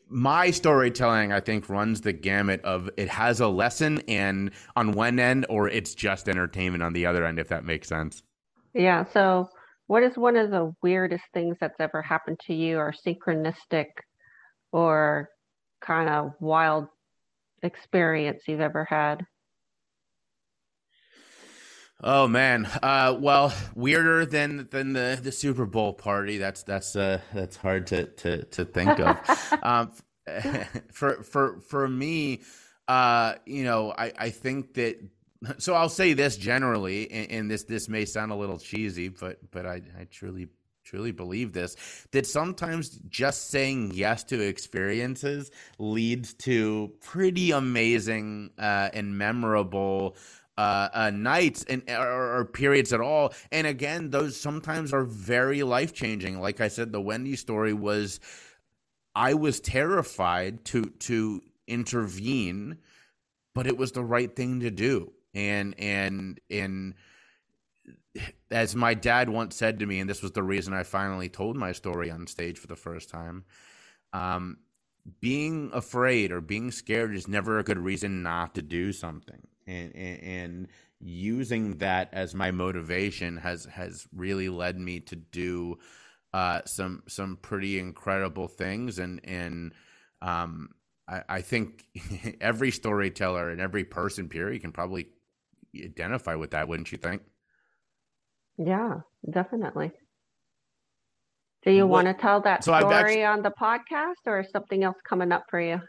my 0.10 0.52
storytelling, 0.52 1.32
I 1.32 1.40
think, 1.40 1.70
runs 1.70 2.02
the 2.02 2.14
gamut 2.14 2.62
of 2.64 2.90
it 2.98 3.10
has 3.10 3.40
a 3.40 3.48
lesson 3.48 4.00
and 4.08 4.52
on 4.76 4.92
one 4.92 5.20
end, 5.20 5.46
or 5.50 5.68
it's 5.68 5.96
just 5.96 6.30
entertainment 6.30 6.84
on 6.84 6.94
the 6.94 7.06
other 7.06 7.26
end, 7.26 7.40
if 7.40 7.48
that 7.50 7.66
makes 7.66 7.88
sense. 7.88 8.24
Yeah. 8.74 9.06
So, 9.14 9.50
what 9.88 10.04
is 10.04 10.18
one 10.18 10.38
of 10.38 10.52
the 10.52 10.74
weirdest 10.82 11.26
things 11.34 11.58
that's 11.60 11.80
ever 11.80 12.02
happened 12.02 12.40
to 12.48 12.54
you, 12.54 12.78
or 12.78 12.94
synchronistic, 12.94 13.88
or 14.72 15.30
kind 15.82 16.10
of 16.10 16.32
wild 16.40 16.88
experience 17.62 18.44
you've 18.48 18.62
ever 18.62 18.86
had? 18.86 19.26
Oh 22.06 22.28
man, 22.28 22.66
uh, 22.66 23.16
well, 23.18 23.54
weirder 23.76 24.26
than 24.26 24.68
than 24.72 24.92
the, 24.92 25.18
the 25.24 25.32
Super 25.32 25.66
Bowl 25.66 25.94
party. 25.94 26.38
That's 26.38 26.64
that's 26.64 26.98
uh, 26.98 27.22
that's 27.34 27.56
hard 27.56 27.88
to 27.88 28.08
to 28.08 28.44
to 28.44 28.66
think 28.66 29.00
of. 29.00 29.18
um, 29.64 29.92
for 30.92 31.24
for 31.24 31.62
for 31.62 31.88
me, 31.88 32.42
uh, 32.90 33.36
you 33.46 33.64
know, 33.64 33.94
I 33.98 34.12
I 34.18 34.30
think 34.32 34.74
that. 34.74 35.00
So 35.58 35.76
I'll 35.76 35.90
say 35.90 36.14
this 36.14 36.38
generally, 36.38 37.10
and, 37.12 37.32
and 37.32 37.52
this 37.52 37.64
this 37.64 37.88
may 37.88 38.06
sound 38.06 38.32
a 38.34 38.36
little 38.36 38.58
cheesy, 38.58 39.08
but 39.08 39.40
but 39.52 39.66
I 39.66 39.82
I 39.98 40.06
truly 40.12 40.48
truly 40.84 41.12
believe 41.12 41.54
this 41.54 41.78
that 42.12 42.28
sometimes 42.28 43.00
just 43.08 43.50
saying 43.50 43.92
yes 43.94 44.24
to 44.26 44.42
experiences 44.42 45.50
leads 45.80 46.34
to 46.34 46.92
pretty 47.02 47.52
amazing 47.52 48.52
uh, 48.60 48.90
and 48.94 49.18
memorable 49.18 50.16
uh, 50.58 50.90
uh, 50.94 51.12
nights 51.12 51.66
and 51.68 51.84
or, 51.90 52.40
or, 52.40 52.46
periods 52.46 52.94
at 52.94 53.02
all. 53.02 53.34
And 53.52 53.66
again, 53.66 54.12
those 54.12 54.40
sometimes 54.40 54.94
are 54.94 55.04
very 55.04 55.64
life 55.64 55.94
changing. 55.94 56.40
Like 56.40 56.62
I 56.62 56.68
said, 56.68 56.92
the 56.92 57.02
Wendy 57.02 57.36
story 57.36 57.74
was 57.74 58.20
I 59.16 59.34
was 59.34 59.60
terrified 59.60 60.64
to 60.66 60.84
to 61.00 61.42
intervene, 61.68 62.78
but 63.56 63.66
it 63.66 63.78
was 63.78 63.94
the 63.94 64.04
right 64.04 64.34
thing 64.36 64.60
to 64.60 64.70
do. 64.70 65.12
And 65.34 65.74
and 65.80 66.40
and 66.52 66.94
as 68.52 68.76
my 68.76 68.94
dad 68.94 69.30
once 69.30 69.56
said 69.56 69.80
to 69.80 69.88
me, 69.88 70.00
and 70.00 70.10
this 70.10 70.22
was 70.22 70.34
the 70.34 70.44
reason 70.44 70.72
I 70.72 70.84
finally 70.84 71.30
told 71.30 71.58
my 71.58 71.72
story 71.72 72.12
on 72.12 72.28
stage 72.28 72.60
for 72.60 72.68
the 72.68 72.76
first 72.76 73.10
time. 73.10 73.46
Um, 74.14 74.58
being 75.20 75.72
afraid 75.74 76.32
or 76.32 76.42
being 76.42 76.70
scared 76.70 77.16
is 77.16 77.28
never 77.28 77.58
a 77.58 77.64
good 77.64 77.80
reason 77.80 78.22
not 78.22 78.54
to 78.54 78.62
do 78.62 78.92
something 78.92 79.48
and, 79.68 79.96
and, 79.96 80.24
and 80.24 80.68
using 81.00 81.78
that 81.78 82.10
as 82.14 82.34
my 82.34 82.52
motivation 82.52 83.38
has 83.38 83.66
has 83.66 84.08
really 84.16 84.50
led 84.50 84.80
me 84.80 85.00
to 85.02 85.16
do 85.16 85.78
uh, 86.34 86.62
some 86.66 87.04
some 87.08 87.38
pretty 87.42 87.80
incredible 87.80 88.48
things. 88.48 89.00
And 89.00 89.22
and 89.24 89.74
um, 90.22 90.70
I, 91.08 91.24
I 91.30 91.42
think 91.42 91.86
every 92.42 92.72
storyteller 92.72 93.50
and 93.50 93.62
every 93.62 93.84
person 93.84 94.30
period 94.30 94.62
can 94.62 94.72
probably 94.72 95.08
identify 95.76 96.36
with 96.36 96.52
that 96.52 96.68
wouldn't 96.68 96.92
you 96.92 96.98
think? 96.98 97.22
Yeah 98.58 99.00
definitely. 99.30 99.92
Do 101.64 101.72
you 101.72 101.88
what, 101.88 102.06
want 102.06 102.18
to 102.18 102.22
tell 102.22 102.42
that 102.42 102.64
so 102.64 102.78
story 102.78 102.94
actually, 102.94 103.24
on 103.24 103.42
the 103.42 103.52
podcast 103.52 104.26
or 104.26 104.42
is 104.42 104.52
something 104.52 104.84
else 104.84 104.98
coming 105.08 105.32
up 105.32 105.46
for 105.50 105.62
you 105.62 105.80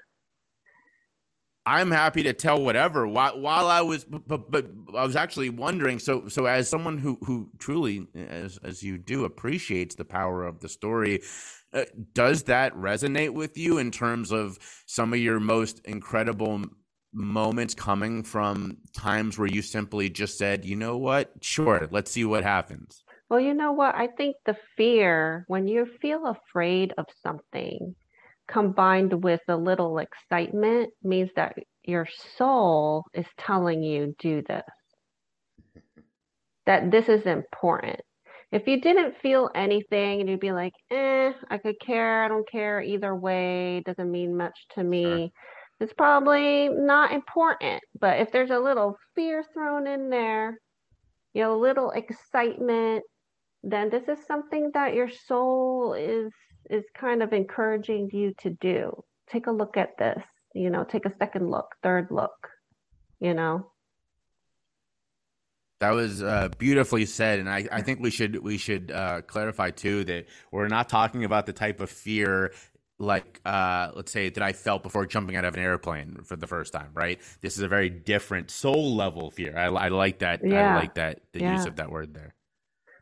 I'm 1.66 1.90
happy 1.90 2.22
to 2.24 2.32
tell 2.32 2.62
whatever. 2.62 3.06
While, 3.06 3.40
while 3.40 3.68
I 3.68 3.80
was, 3.80 4.04
but, 4.04 4.50
but 4.50 4.66
I 4.94 5.04
was 5.04 5.16
actually 5.16 5.48
wondering. 5.48 5.98
So, 5.98 6.28
so 6.28 6.44
as 6.44 6.68
someone 6.68 6.98
who 6.98 7.18
who 7.24 7.50
truly, 7.58 8.06
as 8.14 8.58
as 8.58 8.82
you 8.82 8.98
do, 8.98 9.24
appreciates 9.24 9.94
the 9.94 10.04
power 10.04 10.44
of 10.44 10.60
the 10.60 10.68
story, 10.68 11.22
uh, 11.72 11.84
does 12.12 12.44
that 12.44 12.74
resonate 12.74 13.32
with 13.32 13.56
you 13.56 13.78
in 13.78 13.90
terms 13.90 14.30
of 14.30 14.58
some 14.86 15.12
of 15.12 15.18
your 15.18 15.40
most 15.40 15.80
incredible 15.86 16.64
moments 17.14 17.74
coming 17.74 18.22
from 18.22 18.76
times 18.92 19.38
where 19.38 19.48
you 19.48 19.62
simply 19.62 20.10
just 20.10 20.36
said, 20.36 20.64
you 20.64 20.76
know 20.76 20.98
what, 20.98 21.32
sure, 21.40 21.88
let's 21.90 22.10
see 22.10 22.24
what 22.24 22.42
happens? 22.42 23.04
Well, 23.30 23.40
you 23.40 23.54
know 23.54 23.72
what? 23.72 23.94
I 23.94 24.08
think 24.08 24.36
the 24.44 24.56
fear, 24.76 25.44
when 25.48 25.66
you 25.66 25.86
feel 26.02 26.26
afraid 26.26 26.92
of 26.98 27.06
something, 27.22 27.94
combined 28.48 29.24
with 29.24 29.40
a 29.48 29.56
little 29.56 29.98
excitement, 29.98 30.90
means 31.02 31.30
that 31.36 31.56
your 31.82 32.06
soul 32.36 33.04
is 33.12 33.26
telling 33.38 33.82
you, 33.82 34.14
do 34.18 34.42
this. 34.42 34.62
That 36.66 36.90
this 36.90 37.08
is 37.08 37.26
important. 37.26 38.00
If 38.52 38.66
you 38.66 38.80
didn't 38.80 39.16
feel 39.20 39.50
anything 39.54 40.20
and 40.20 40.30
you'd 40.30 40.40
be 40.40 40.52
like, 40.52 40.74
eh, 40.90 41.32
I 41.50 41.58
could 41.58 41.80
care, 41.80 42.24
I 42.24 42.28
don't 42.28 42.48
care 42.48 42.80
either 42.80 43.14
way, 43.14 43.82
doesn't 43.84 44.10
mean 44.10 44.36
much 44.36 44.56
to 44.74 44.84
me, 44.84 45.02
sure. 45.02 45.30
it's 45.80 45.92
probably 45.92 46.68
not 46.68 47.12
important. 47.12 47.82
But 47.98 48.20
if 48.20 48.30
there's 48.30 48.50
a 48.50 48.58
little 48.58 48.96
fear 49.14 49.44
thrown 49.52 49.86
in 49.86 50.08
there, 50.08 50.58
you 51.32 51.42
know, 51.42 51.54
a 51.54 51.60
little 51.60 51.90
excitement, 51.90 53.02
then 53.64 53.90
this 53.90 54.08
is 54.08 54.24
something 54.26 54.70
that 54.74 54.94
your 54.94 55.10
soul 55.10 55.94
is 55.94 56.32
is 56.70 56.84
kind 56.98 57.22
of 57.22 57.32
encouraging 57.32 58.10
you 58.12 58.34
to 58.38 58.50
do. 58.50 59.02
Take 59.30 59.46
a 59.46 59.52
look 59.52 59.76
at 59.76 59.96
this, 59.98 60.22
you 60.54 60.70
know, 60.70 60.84
take 60.84 61.06
a 61.06 61.14
second 61.18 61.50
look, 61.50 61.74
third 61.82 62.08
look, 62.10 62.48
you 63.20 63.34
know. 63.34 63.70
That 65.80 65.90
was 65.90 66.22
uh, 66.22 66.48
beautifully 66.56 67.04
said, 67.04 67.40
and 67.40 67.48
I, 67.48 67.66
I 67.70 67.82
think 67.82 68.00
we 68.00 68.10
should 68.10 68.42
we 68.42 68.56
should 68.56 68.90
uh, 68.90 69.22
clarify 69.22 69.70
too 69.70 70.04
that 70.04 70.26
we're 70.50 70.68
not 70.68 70.88
talking 70.88 71.24
about 71.24 71.46
the 71.46 71.52
type 71.52 71.80
of 71.80 71.90
fear 71.90 72.52
like 72.98 73.40
uh, 73.44 73.90
let's 73.94 74.12
say 74.12 74.30
that 74.30 74.42
I 74.42 74.52
felt 74.52 74.82
before 74.82 75.04
jumping 75.06 75.36
out 75.36 75.44
of 75.44 75.54
an 75.54 75.62
airplane 75.62 76.18
for 76.24 76.36
the 76.36 76.46
first 76.46 76.72
time. 76.72 76.90
Right, 76.94 77.20
this 77.40 77.56
is 77.56 77.62
a 77.62 77.68
very 77.68 77.90
different 77.90 78.50
soul 78.50 78.94
level 78.94 79.30
fear. 79.30 79.56
I, 79.58 79.66
I 79.66 79.88
like 79.88 80.20
that. 80.20 80.40
Yeah. 80.44 80.74
I 80.74 80.78
like 80.78 80.94
that 80.94 81.20
the 81.32 81.40
yeah. 81.40 81.56
use 81.56 81.66
of 81.66 81.76
that 81.76 81.90
word 81.90 82.14
there. 82.14 82.34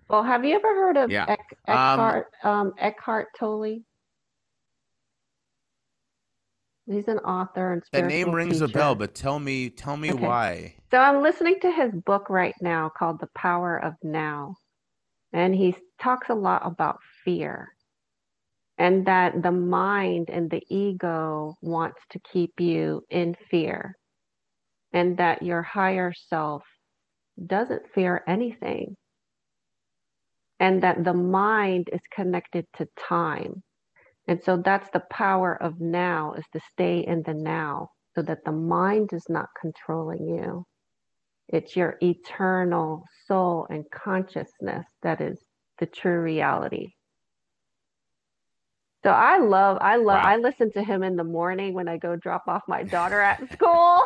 Well, 0.09 0.23
have 0.23 0.44
you 0.44 0.54
ever 0.54 0.75
heard 0.75 0.97
of 0.97 1.11
yeah. 1.11 1.26
Eck, 1.28 1.56
Eckhart 1.66 2.26
um, 2.42 2.50
um, 2.50 2.73
Eckhart 2.78 3.28
Tolle? 3.38 3.80
He's 6.87 7.09
an 7.09 7.18
author 7.18 7.73
and 7.73 7.82
The 7.92 8.02
name 8.02 8.32
rings 8.35 8.54
teacher. 8.54 8.64
a 8.64 8.68
bell, 8.68 8.94
but 8.94 9.14
tell 9.14 9.38
me, 9.38 9.71
tell 9.71 9.97
me 9.97 10.12
okay. 10.12 10.26
why. 10.26 10.75
So 10.90 10.99
I'm 10.99 11.23
listening 11.23 11.56
to 11.62 11.71
his 11.71 11.92
book 11.92 12.28
right 12.28 12.54
now 12.61 12.90
called 12.90 13.21
The 13.21 13.28
Power 13.35 13.78
of 13.82 13.94
Now, 14.02 14.56
and 15.32 15.54
he 15.54 15.76
talks 16.00 16.28
a 16.28 16.35
lot 16.35 16.62
about 16.64 16.99
fear, 17.25 17.68
and 18.78 19.06
that 19.06 19.42
the 19.42 19.52
mind 19.52 20.28
and 20.28 20.50
the 20.50 20.62
ego 20.68 21.56
wants 21.62 22.00
to 22.11 22.21
keep 22.32 22.59
you 22.59 23.04
in 23.09 23.37
fear, 23.49 23.97
and 24.92 25.16
that 25.18 25.42
your 25.42 25.62
higher 25.62 26.12
self 26.28 26.64
doesn't 27.47 27.82
fear 27.94 28.23
anything 28.26 28.97
and 30.62 30.81
that 30.85 31.02
the 31.02 31.12
mind 31.12 31.90
is 31.92 32.00
connected 32.14 32.64
to 32.76 32.87
time. 32.97 33.64
And 34.28 34.40
so 34.45 34.62
that's 34.64 34.88
the 34.90 35.02
power 35.11 35.61
of 35.61 35.81
now 35.81 36.35
is 36.35 36.45
to 36.52 36.61
stay 36.71 37.00
in 37.04 37.25
the 37.26 37.35
now 37.35 37.88
so 38.14 38.23
that 38.23 38.45
the 38.45 38.52
mind 38.52 39.11
is 39.12 39.25
not 39.28 39.49
controlling 39.61 40.28
you. 40.28 40.64
It's 41.49 41.75
your 41.75 41.97
eternal 42.00 43.02
soul 43.26 43.66
and 43.71 43.85
consciousness 43.92 44.87
that 45.02 45.21
is 45.21 45.37
the 45.81 45.87
true 45.87 46.21
reality. 46.21 46.92
So 49.02 49.11
I 49.11 49.38
love, 49.38 49.78
I 49.81 49.97
love, 49.97 50.23
wow. 50.23 50.31
I 50.31 50.37
listen 50.37 50.71
to 50.75 50.85
him 50.85 51.02
in 51.02 51.16
the 51.16 51.25
morning 51.25 51.75
when 51.75 51.88
I 51.88 51.97
go 51.97 52.14
drop 52.14 52.45
off 52.47 52.62
my 52.69 52.85
daughter 52.85 53.21
at 53.21 53.52
school. 53.52 54.00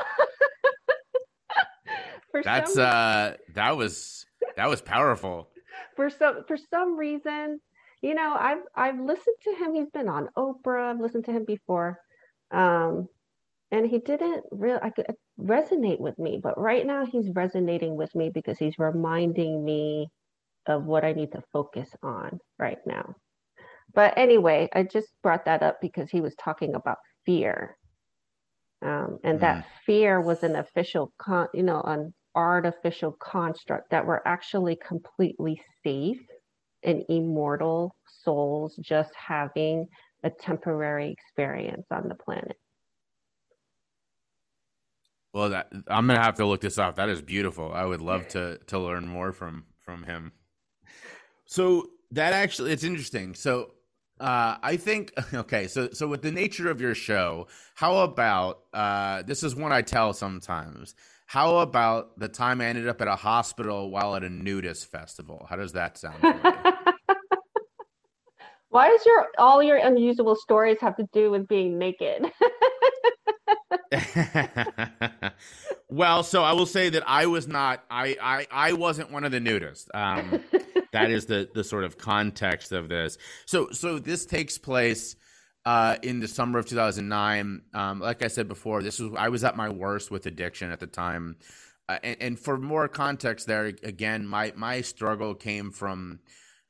That's 2.45 2.73
some... 2.73 2.87
uh 2.87 3.33
that 3.55 3.77
was 3.77 4.25
that 4.57 4.69
was 4.69 4.81
powerful 4.81 5.49
for 5.97 6.11
some 6.11 6.45
for 6.47 6.57
some 6.57 6.97
reason, 6.97 7.61
you 8.03 8.15
know, 8.15 8.37
I've 8.39 8.63
I've 8.75 9.01
listened 9.01 9.37
to 9.43 9.55
him. 9.55 9.75
He's 9.75 9.91
been 9.91 10.09
on 10.09 10.29
Oprah. 10.37 10.91
I've 10.91 11.01
listened 11.01 11.25
to 11.27 11.33
him 11.33 11.45
before, 11.45 11.99
um, 12.51 13.09
and 13.71 13.87
he 13.87 13.99
didn't 13.99 14.45
really 14.51 14.81
I 14.83 14.91
could 14.91 15.07
resonate 15.41 16.01
with 16.01 16.19
me. 16.19 16.39
But 16.43 16.61
right 16.61 16.87
now, 16.87 17.07
he's 17.07 17.31
resonating 17.35 17.97
with 17.97 18.15
me 18.15 18.31
because 18.31 18.59
he's 18.59 18.79
reminding 18.79 19.65
me 19.65 20.11
of 20.67 20.85
what 20.85 21.05
I 21.05 21.13
need 21.13 21.33
to 21.33 21.43
focus 21.53 21.89
on 22.03 22.39
right 22.59 22.79
now. 22.87 23.15
But 23.95 24.19
anyway, 24.19 24.69
I 24.73 24.83
just 24.83 25.09
brought 25.23 25.45
that 25.47 25.63
up 25.63 25.81
because 25.81 26.11
he 26.11 26.21
was 26.21 26.35
talking 26.35 26.75
about 26.75 26.99
fear. 27.25 27.77
Um, 28.83 29.19
and 29.25 29.39
mm. 29.39 29.41
that 29.41 29.67
fear 29.87 30.21
was 30.21 30.43
an 30.43 30.57
official, 30.57 31.13
con- 31.19 31.49
you 31.55 31.63
know, 31.63 31.81
an 31.81 32.13
artificial 32.37 33.13
construct 33.13 33.91
that 33.91 34.07
we're 34.07 34.21
actually 34.25 34.77
completely 34.87 35.61
safe 35.83 36.21
and 36.83 37.03
immortal 37.09 37.97
souls 38.23 38.77
just 38.77 39.11
having 39.15 39.89
a 40.23 40.31
temporary 40.31 41.11
experience 41.11 41.87
on 41.91 42.09
the 42.09 42.15
planet. 42.15 42.57
Well, 45.33 45.51
that 45.51 45.71
I'm 45.89 46.07
gonna 46.07 46.23
have 46.23 46.37
to 46.37 46.47
look 46.47 46.61
this 46.61 46.79
up. 46.79 46.97
That 46.97 47.09
is 47.09 47.21
beautiful. 47.21 47.73
I 47.73 47.85
would 47.85 48.01
love 48.01 48.29
to 48.29 48.59
to 48.69 48.79
learn 48.79 49.07
more 49.07 49.33
from 49.33 49.65
from 49.85 50.05
him. 50.05 50.33
So 51.47 51.91
that 52.13 52.33
actually, 52.33 52.73
it's 52.73 52.85
interesting. 52.85 53.35
So 53.35 53.73
uh, 54.19 54.57
I 54.63 54.77
think 54.77 55.13
okay. 55.35 55.67
So 55.69 55.91
so 55.93 56.09
with 56.09 56.23
the 56.23 56.33
nature 56.33 56.71
of 56.71 56.81
your 56.81 56.95
show, 56.95 57.49
how 57.75 57.99
about 57.99 58.61
uh, 58.73 59.23
this 59.23 59.43
is 59.43 59.55
one 59.55 59.73
I 59.73 59.83
tell 59.83 60.15
sometimes. 60.15 60.95
How 61.27 61.59
about 61.59 62.19
the 62.19 62.29
time 62.29 62.61
I 62.61 62.67
ended 62.67 62.87
up 62.89 63.01
at 63.01 63.09
a 63.09 63.17
hospital 63.17 63.91
while 63.91 64.15
at 64.15 64.23
a 64.23 64.31
nudist 64.31 64.91
festival? 64.91 65.45
How 65.51 65.57
does 65.57 65.73
that 65.73 65.99
sound? 65.99 66.23
Why 68.69 68.89
does 68.89 69.05
your 69.05 69.27
all 69.39 69.63
your 69.63 69.77
unusual 69.79 70.37
stories 70.37 70.79
have 70.81 70.97
to 70.97 71.09
do 71.13 71.31
with 71.31 71.49
being 71.49 71.79
naked? 71.79 72.31
well, 75.89 76.23
so 76.23 76.43
I 76.45 76.53
will 76.53 76.67
say 76.67 76.91
that 76.91 77.03
I 77.07 77.27
was 77.27 77.49
not 77.49 77.85
I 77.91 78.17
I, 78.21 78.47
I 78.51 78.73
wasn't 78.75 79.11
one 79.11 79.25
of 79.25 79.33
the 79.33 79.41
nudists. 79.41 79.89
Um, 79.95 80.41
that 80.93 81.11
is 81.11 81.27
the 81.27 81.49
the 81.55 81.65
sort 81.65 81.85
of 81.85 81.99
context 81.99 82.71
of 82.73 82.89
this. 82.89 83.19
So 83.47 83.71
so 83.71 83.99
this 83.99 84.27
takes 84.27 84.59
place 84.59 85.17
uh, 85.67 85.97
in 86.03 86.21
the 86.21 86.29
summer 86.29 86.61
of 86.61 86.67
2009. 86.67 87.63
Um, 87.75 88.01
like 88.01 88.23
I 88.23 88.29
said 88.29 88.49
before, 88.49 88.83
this 88.83 89.01
was 89.01 89.13
I 89.19 89.29
was 89.29 89.45
at 89.45 89.57
my 89.57 89.69
worst 89.69 90.11
with 90.11 90.25
addiction 90.27 90.71
at 90.71 90.81
the 90.81 90.87
time, 90.87 91.37
uh, 91.89 91.99
and, 92.03 92.17
and, 92.21 92.39
for 92.39 92.57
more 92.57 92.89
context, 92.89 93.49
there 93.49 93.67
again, 93.67 94.27
my 94.27 94.53
my 94.57 94.81
struggle 94.81 95.35
came 95.35 95.73
from 95.73 96.21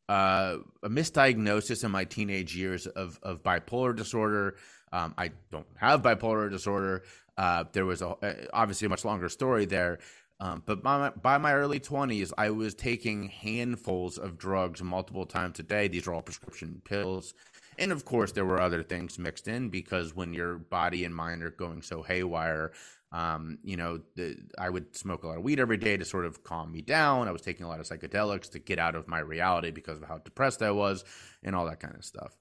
uh, 0.08 0.56
a 0.82 0.88
misdiagnosis 0.88 1.84
in 1.84 1.90
my 1.90 2.04
teenage 2.04 2.56
years 2.56 2.86
of 2.86 3.20
of 3.22 3.42
bipolar 3.42 3.94
disorder. 3.94 4.56
Um, 4.92 5.14
I 5.18 5.32
don't 5.52 5.66
have 5.76 6.00
bipolar 6.00 6.50
disorder. 6.50 7.02
Uh, 7.36 7.64
there 7.72 7.84
was 7.84 8.00
a, 8.00 8.16
obviously 8.54 8.86
a 8.86 8.88
much 8.88 9.04
longer 9.04 9.28
story 9.28 9.66
there. 9.66 9.98
Um, 10.38 10.62
but 10.66 10.82
by 10.82 10.98
my, 10.98 11.10
by 11.10 11.38
my 11.38 11.54
early 11.54 11.80
20s, 11.80 12.30
I 12.36 12.50
was 12.50 12.74
taking 12.74 13.28
handfuls 13.28 14.18
of 14.18 14.36
drugs 14.36 14.82
multiple 14.82 15.24
times 15.24 15.58
a 15.58 15.62
day. 15.62 15.88
These 15.88 16.06
are 16.06 16.14
all 16.14 16.22
prescription 16.22 16.82
pills. 16.84 17.34
And 17.78 17.92
of 17.92 18.04
course, 18.04 18.32
there 18.32 18.44
were 18.44 18.60
other 18.60 18.82
things 18.82 19.18
mixed 19.18 19.48
in 19.48 19.68
because 19.68 20.14
when 20.14 20.32
your 20.32 20.58
body 20.58 21.04
and 21.04 21.14
mind 21.14 21.42
are 21.42 21.50
going 21.50 21.82
so 21.82 22.02
haywire, 22.02 22.72
um, 23.12 23.58
you 23.62 23.76
know, 23.76 24.00
the, 24.16 24.36
I 24.58 24.68
would 24.68 24.96
smoke 24.96 25.22
a 25.22 25.28
lot 25.28 25.38
of 25.38 25.44
weed 25.44 25.60
every 25.60 25.76
day 25.76 25.96
to 25.96 26.04
sort 26.04 26.26
of 26.26 26.42
calm 26.42 26.72
me 26.72 26.82
down. 26.82 27.28
I 27.28 27.32
was 27.32 27.42
taking 27.42 27.64
a 27.64 27.68
lot 27.68 27.80
of 27.80 27.86
psychedelics 27.86 28.50
to 28.52 28.58
get 28.58 28.78
out 28.78 28.94
of 28.94 29.08
my 29.08 29.20
reality 29.20 29.70
because 29.70 29.98
of 29.98 30.08
how 30.08 30.18
depressed 30.18 30.62
I 30.62 30.72
was 30.72 31.04
and 31.42 31.54
all 31.54 31.66
that 31.66 31.80
kind 31.80 31.94
of 31.94 32.04
stuff. 32.04 32.36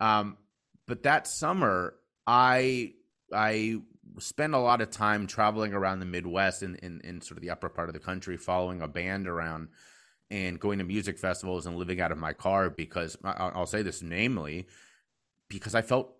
Um, 0.00 0.36
but 0.86 1.04
that 1.04 1.26
summer, 1.26 1.94
I 2.26 2.94
I 3.32 3.80
spent 4.18 4.54
a 4.54 4.58
lot 4.58 4.80
of 4.80 4.90
time 4.90 5.26
traveling 5.26 5.72
around 5.72 6.00
the 6.00 6.06
Midwest 6.06 6.62
in, 6.62 6.76
in, 6.76 7.00
in 7.02 7.20
sort 7.20 7.38
of 7.38 7.42
the 7.42 7.50
upper 7.50 7.68
part 7.68 7.88
of 7.88 7.94
the 7.94 8.00
country, 8.00 8.36
following 8.36 8.82
a 8.82 8.88
band 8.88 9.26
around 9.26 9.68
and 10.34 10.58
going 10.58 10.78
to 10.78 10.84
music 10.84 11.16
festivals 11.16 11.64
and 11.64 11.76
living 11.76 12.00
out 12.00 12.10
of 12.10 12.18
my 12.18 12.32
car 12.32 12.68
because 12.68 13.16
I'll 13.22 13.66
say 13.66 13.82
this 13.82 14.02
namely 14.02 14.66
because 15.48 15.76
I 15.76 15.82
felt 15.82 16.12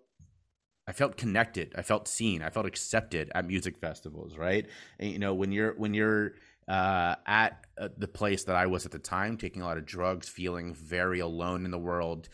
I 0.87 0.93
felt 0.93 1.17
connected, 1.17 1.73
I 1.75 1.81
felt 1.81 2.07
seen, 2.07 2.41
I 2.41 2.49
felt 2.49 2.67
accepted 2.67 3.31
at 3.33 3.45
music 3.45 3.77
festivals, 3.77 4.37
right? 4.37 4.67
And, 4.99 5.11
you 5.11 5.19
know, 5.19 5.33
when 5.33 5.51
you're 5.51 5.73
when 5.73 5.93
you're 5.93 6.33
uh, 6.67 7.15
at 7.25 7.65
uh, 7.77 7.89
the 7.97 8.07
place 8.07 8.45
that 8.45 8.55
I 8.55 8.67
was 8.67 8.85
at 8.85 8.93
the 8.93 8.99
time, 8.99 9.35
taking 9.35 9.61
a 9.61 9.65
lot 9.65 9.77
of 9.77 9.85
drugs, 9.85 10.29
feeling 10.29 10.73
very 10.73 11.19
alone 11.19 11.65
in 11.65 11.71
the 11.71 11.77
world, 11.77 12.29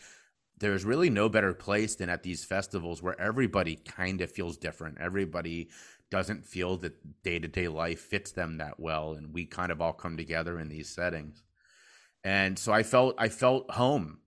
there's 0.58 0.84
really 0.84 1.10
no 1.10 1.28
better 1.28 1.52
place 1.52 1.96
than 1.96 2.08
at 2.08 2.22
these 2.22 2.44
festivals 2.44 3.02
where 3.02 3.20
everybody 3.20 3.74
kind 3.74 4.20
of 4.20 4.30
feels 4.30 4.56
different. 4.56 4.98
Everybody 5.00 5.70
doesn't 6.10 6.46
feel 6.46 6.76
that 6.76 7.22
day 7.24 7.40
to 7.40 7.48
day 7.48 7.66
life 7.66 8.00
fits 8.00 8.30
them 8.30 8.58
that 8.58 8.78
well, 8.78 9.14
and 9.14 9.34
we 9.34 9.46
kind 9.46 9.72
of 9.72 9.80
all 9.80 9.94
come 9.94 10.16
together 10.16 10.60
in 10.60 10.68
these 10.68 10.88
settings 10.88 11.42
and 12.24 12.58
so 12.58 12.72
I 12.72 12.82
felt 12.82 13.14
I 13.18 13.28
felt 13.28 13.70
home. 13.70 14.18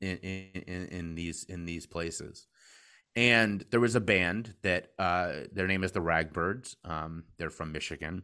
in, 0.00 0.16
in, 0.16 0.86
in 0.88 1.14
these 1.14 1.44
in 1.44 1.66
these 1.66 1.86
places. 1.86 2.46
And 3.16 3.64
there 3.70 3.80
was 3.80 3.96
a 3.96 4.00
band 4.00 4.54
that 4.62 4.92
uh, 4.98 5.32
their 5.52 5.66
name 5.66 5.84
is 5.84 5.92
the 5.92 6.00
Ragbirds. 6.00 6.76
Um, 6.84 7.24
they're 7.36 7.50
from 7.50 7.72
Michigan, 7.72 8.22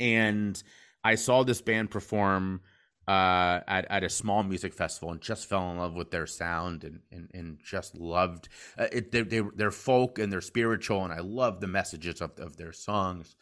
and 0.00 0.62
I 1.04 1.14
saw 1.14 1.44
this 1.44 1.62
band 1.62 1.90
perform 1.90 2.60
uh, 3.08 3.60
at 3.68 3.86
at 3.88 4.04
a 4.04 4.10
small 4.10 4.42
music 4.42 4.74
festival 4.74 5.12
and 5.12 5.20
just 5.20 5.48
fell 5.48 5.70
in 5.70 5.78
love 5.78 5.94
with 5.94 6.10
their 6.10 6.26
sound 6.26 6.84
and 6.84 7.00
and, 7.12 7.30
and 7.32 7.58
just 7.64 7.94
loved 7.96 8.48
uh, 8.76 8.88
it. 8.92 9.12
They, 9.12 9.22
they 9.22 9.42
they're 9.54 9.70
folk 9.70 10.18
and 10.18 10.32
they're 10.32 10.40
spiritual, 10.40 11.04
and 11.04 11.12
I 11.12 11.20
love 11.20 11.60
the 11.60 11.68
messages 11.68 12.20
of 12.20 12.38
of 12.38 12.56
their 12.56 12.72
songs. 12.72 13.36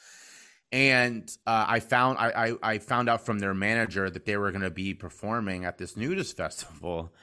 And 0.74 1.30
uh, 1.46 1.66
I 1.68 1.78
found 1.78 2.18
I, 2.18 2.48
I, 2.48 2.72
I 2.72 2.78
found 2.78 3.08
out 3.08 3.24
from 3.24 3.38
their 3.38 3.54
manager 3.54 4.10
that 4.10 4.26
they 4.26 4.37
were 4.37 4.50
going 4.50 4.62
to 4.62 4.70
be 4.70 4.92
performing 4.92 5.64
at 5.64 5.78
this 5.78 5.96
nudist 5.96 6.37
festival 6.37 7.14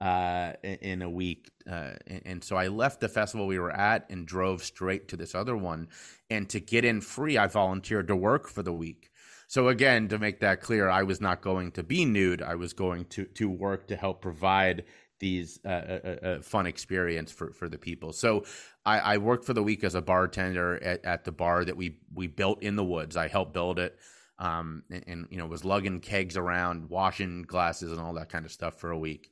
uh, 0.00 0.52
in, 0.62 0.74
in, 0.76 1.02
a 1.02 1.10
week, 1.10 1.50
uh, 1.68 1.94
and, 2.06 2.22
and 2.24 2.44
so 2.44 2.54
I 2.54 2.68
left 2.68 3.00
the 3.00 3.08
festival 3.08 3.48
we 3.48 3.58
were 3.58 3.72
at 3.72 4.08
and 4.10 4.26
drove 4.26 4.62
straight 4.62 5.08
to 5.08 5.16
this 5.16 5.34
other 5.34 5.56
one. 5.56 5.88
And 6.30 6.48
to 6.50 6.60
get 6.60 6.84
in 6.84 7.00
free, 7.00 7.36
I 7.36 7.48
volunteered 7.48 8.06
to 8.06 8.16
work 8.16 8.46
for 8.46 8.62
the 8.62 8.72
week. 8.72 9.10
So 9.48 9.66
again, 9.66 10.06
to 10.06 10.18
make 10.20 10.38
that 10.40 10.60
clear, 10.60 10.88
I 10.88 11.02
was 11.02 11.20
not 11.20 11.40
going 11.40 11.72
to 11.72 11.82
be 11.82 12.04
nude. 12.04 12.42
I 12.42 12.54
was 12.54 12.74
going 12.74 13.06
to 13.06 13.24
to 13.24 13.50
work 13.50 13.88
to 13.88 13.96
help 13.96 14.22
provide 14.22 14.84
these 15.20 15.60
uh, 15.64 15.68
uh, 15.68 16.00
uh, 16.04 16.26
uh, 16.26 16.42
fun 16.42 16.66
experience 16.66 17.30
for 17.30 17.52
for 17.52 17.68
the 17.68 17.78
people. 17.78 18.12
So 18.12 18.44
I, 18.84 18.98
I 18.98 19.18
worked 19.18 19.44
for 19.44 19.54
the 19.54 19.62
week 19.62 19.84
as 19.84 19.94
a 19.94 20.02
bartender 20.02 20.82
at, 20.82 21.04
at, 21.04 21.24
the 21.24 21.32
bar 21.32 21.64
that 21.64 21.76
we 21.76 21.98
we 22.12 22.26
built 22.26 22.62
in 22.62 22.76
the 22.76 22.84
woods. 22.84 23.16
I 23.16 23.28
helped 23.28 23.52
build 23.52 23.78
it. 23.78 23.98
Um, 24.38 24.84
and, 24.90 25.04
and, 25.06 25.26
you 25.30 25.36
know 25.36 25.46
was 25.46 25.66
lugging 25.66 26.00
kegs 26.00 26.38
around, 26.38 26.88
washing 26.88 27.42
glasses, 27.42 27.92
and 27.92 28.00
all 28.00 28.14
that 28.14 28.30
kind 28.30 28.46
of 28.46 28.50
stuff 28.50 28.80
for 28.80 28.90
a 28.90 28.98
week. 28.98 29.30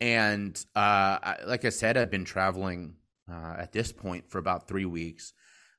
And 0.00 0.56
uh, 0.74 1.16
I, 1.22 1.36
like 1.46 1.64
I 1.64 1.68
said, 1.68 1.96
I've 1.96 2.10
been 2.10 2.24
traveling 2.24 2.94
uh, 3.30 3.54
at 3.56 3.70
this 3.70 3.92
point 3.92 4.28
for 4.28 4.38
about 4.38 4.66
three 4.66 4.84
weeks, 4.84 5.32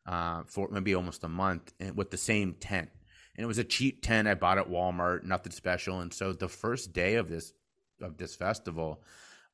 uh, 0.06 0.44
for 0.48 0.70
maybe 0.72 0.96
almost 0.96 1.26
a 1.26 1.28
month, 1.28 1.74
and 1.78 1.98
with 1.98 2.10
the 2.10 2.18
same 2.18 2.54
tent 2.54 2.90
and 3.36 3.44
it 3.44 3.48
was 3.48 3.58
a 3.58 3.64
cheap 3.64 4.04
tent 4.04 4.28
I 4.28 4.36
bought 4.36 4.60
at 4.60 4.70
Walmart, 4.70 5.24
nothing 5.24 5.52
special. 5.52 6.02
And 6.02 6.14
so 6.14 6.34
the 6.34 6.48
first 6.48 6.94
day 6.94 7.16
of 7.16 7.30
this 7.30 7.54
of 8.02 8.18
this 8.18 8.36
festival, 8.36 9.02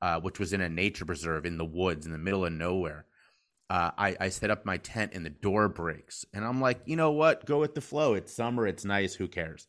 uh, 0.02 0.20
which 0.20 0.40
was 0.40 0.54
in 0.54 0.62
a 0.62 0.70
nature 0.70 1.06
preserve 1.06 1.46
in 1.46 1.58
the 1.58 1.66
woods 1.66 2.06
in 2.06 2.12
the 2.12 2.18
middle 2.18 2.46
of 2.46 2.54
nowhere, 2.54 3.06
uh, 3.70 3.92
I, 3.98 4.16
I 4.20 4.30
set 4.30 4.50
up 4.50 4.66
my 4.66 4.78
tent 4.78 5.12
and 5.14 5.26
the 5.26 5.30
door 5.30 5.70
breaks, 5.70 6.26
and 6.34 6.44
I'm 6.44 6.62
like, 6.62 6.82
you 6.86 6.96
know 6.96 7.12
what? 7.12 7.46
Go 7.46 7.60
with 7.60 7.76
the 7.76 7.82
flow. 7.82 8.14
It's 8.14 8.34
summer. 8.34 8.66
It's 8.66 8.86
nice. 8.86 9.14
Who 9.14 9.28
cares? 9.28 9.68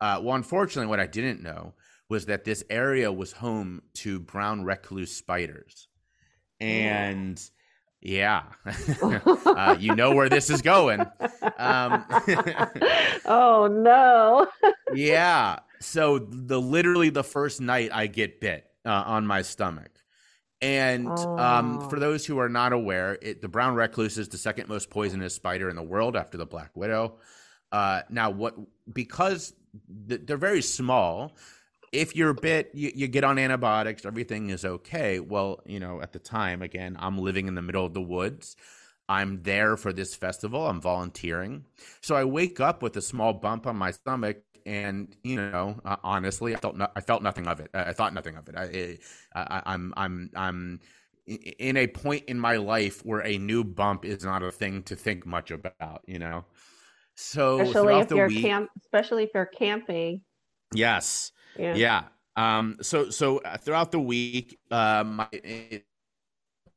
Uh, 0.00 0.20
well, 0.22 0.34
unfortunately, 0.34 0.88
what 0.88 1.00
I 1.00 1.06
didn't 1.06 1.42
know 1.42 1.74
was 2.08 2.26
that 2.26 2.44
this 2.44 2.64
area 2.68 3.10
was 3.10 3.32
home 3.32 3.82
to 3.94 4.20
brown 4.20 4.64
recluse 4.64 5.14
spiders, 5.14 5.88
and. 6.60 7.38
Yeah 7.38 7.58
yeah, 8.02 8.42
uh, 9.46 9.76
you 9.78 9.94
know 9.94 10.12
where 10.12 10.28
this 10.28 10.50
is 10.50 10.60
going. 10.60 11.00
Um, 11.56 12.04
oh 13.24 13.68
no! 13.70 14.48
yeah, 14.92 15.60
so 15.80 16.18
the 16.18 16.60
literally 16.60 17.10
the 17.10 17.22
first 17.22 17.60
night 17.60 17.90
I 17.92 18.08
get 18.08 18.40
bit 18.40 18.66
uh, 18.84 19.02
on 19.06 19.26
my 19.26 19.42
stomach, 19.42 19.90
and 20.60 21.08
oh. 21.08 21.38
um, 21.38 21.88
for 21.88 21.96
oh. 21.96 22.00
those 22.00 22.24
who 22.24 22.38
are 22.38 22.48
not 22.48 22.72
aware, 22.72 23.18
it, 23.20 23.42
the 23.42 23.48
brown 23.48 23.74
recluse 23.74 24.18
is 24.18 24.28
the 24.28 24.38
second 24.38 24.68
most 24.68 24.90
poisonous 24.90 25.34
spider 25.34 25.68
in 25.68 25.76
the 25.76 25.82
world 25.82 26.16
after 26.16 26.38
the 26.38 26.46
black 26.46 26.70
widow. 26.76 27.18
Uh, 27.70 28.02
now, 28.10 28.30
what 28.30 28.54
because 28.92 29.54
th- 30.08 30.22
they're 30.24 30.36
very 30.36 30.62
small, 30.62 31.36
if 31.92 32.16
you're 32.16 32.32
bit, 32.32 32.70
you, 32.74 32.90
you 32.94 33.08
get 33.08 33.24
on 33.24 33.38
antibiotics, 33.38 34.06
everything 34.06 34.50
is 34.50 34.64
okay. 34.64 35.20
Well, 35.20 35.60
you 35.66 35.80
know, 35.80 36.00
at 36.00 36.12
the 36.12 36.18
time, 36.18 36.62
again, 36.62 36.96
I'm 36.98 37.18
living 37.18 37.48
in 37.48 37.54
the 37.54 37.62
middle 37.62 37.84
of 37.84 37.94
the 37.94 38.02
woods. 38.02 38.56
I'm 39.08 39.42
there 39.42 39.76
for 39.76 39.92
this 39.92 40.14
festival. 40.14 40.66
I'm 40.66 40.80
volunteering. 40.80 41.66
So 42.00 42.14
I 42.14 42.24
wake 42.24 42.60
up 42.60 42.82
with 42.82 42.96
a 42.96 43.02
small 43.02 43.34
bump 43.34 43.66
on 43.66 43.76
my 43.76 43.90
stomach 43.90 44.38
and 44.66 45.16
you 45.22 45.36
know 45.36 45.78
uh, 45.84 45.96
honestly 46.02 46.54
i 46.54 46.58
felt 46.58 46.76
no, 46.76 46.88
i 46.96 47.00
felt 47.00 47.22
nothing 47.22 47.46
of 47.46 47.60
it 47.60 47.70
i 47.74 47.92
thought 47.92 48.14
nothing 48.14 48.36
of 48.36 48.48
it 48.48 48.56
I, 48.56 48.98
I 49.34 49.62
i'm 49.66 49.94
i'm 49.96 50.30
i'm 50.34 50.80
in 51.26 51.76
a 51.76 51.86
point 51.86 52.24
in 52.26 52.38
my 52.38 52.56
life 52.56 53.04
where 53.04 53.24
a 53.24 53.38
new 53.38 53.64
bump 53.64 54.04
is 54.04 54.24
not 54.24 54.42
a 54.42 54.50
thing 54.50 54.82
to 54.84 54.96
think 54.96 55.24
much 55.26 55.50
about 55.50 56.02
you 56.06 56.18
know 56.18 56.44
so 57.14 57.60
especially 57.60 58.00
if 58.00 58.10
you're 58.10 58.28
week, 58.28 58.42
camp 58.42 58.70
especially 58.80 59.24
if 59.24 59.30
you're 59.34 59.46
camping 59.46 60.20
yes 60.74 61.32
yeah. 61.56 61.74
yeah. 61.74 62.02
Um, 62.36 62.78
so 62.80 63.10
so 63.10 63.38
uh, 63.38 63.56
throughout 63.56 63.92
the 63.92 64.00
week, 64.00 64.58
uh, 64.70 65.04
my 65.04 65.28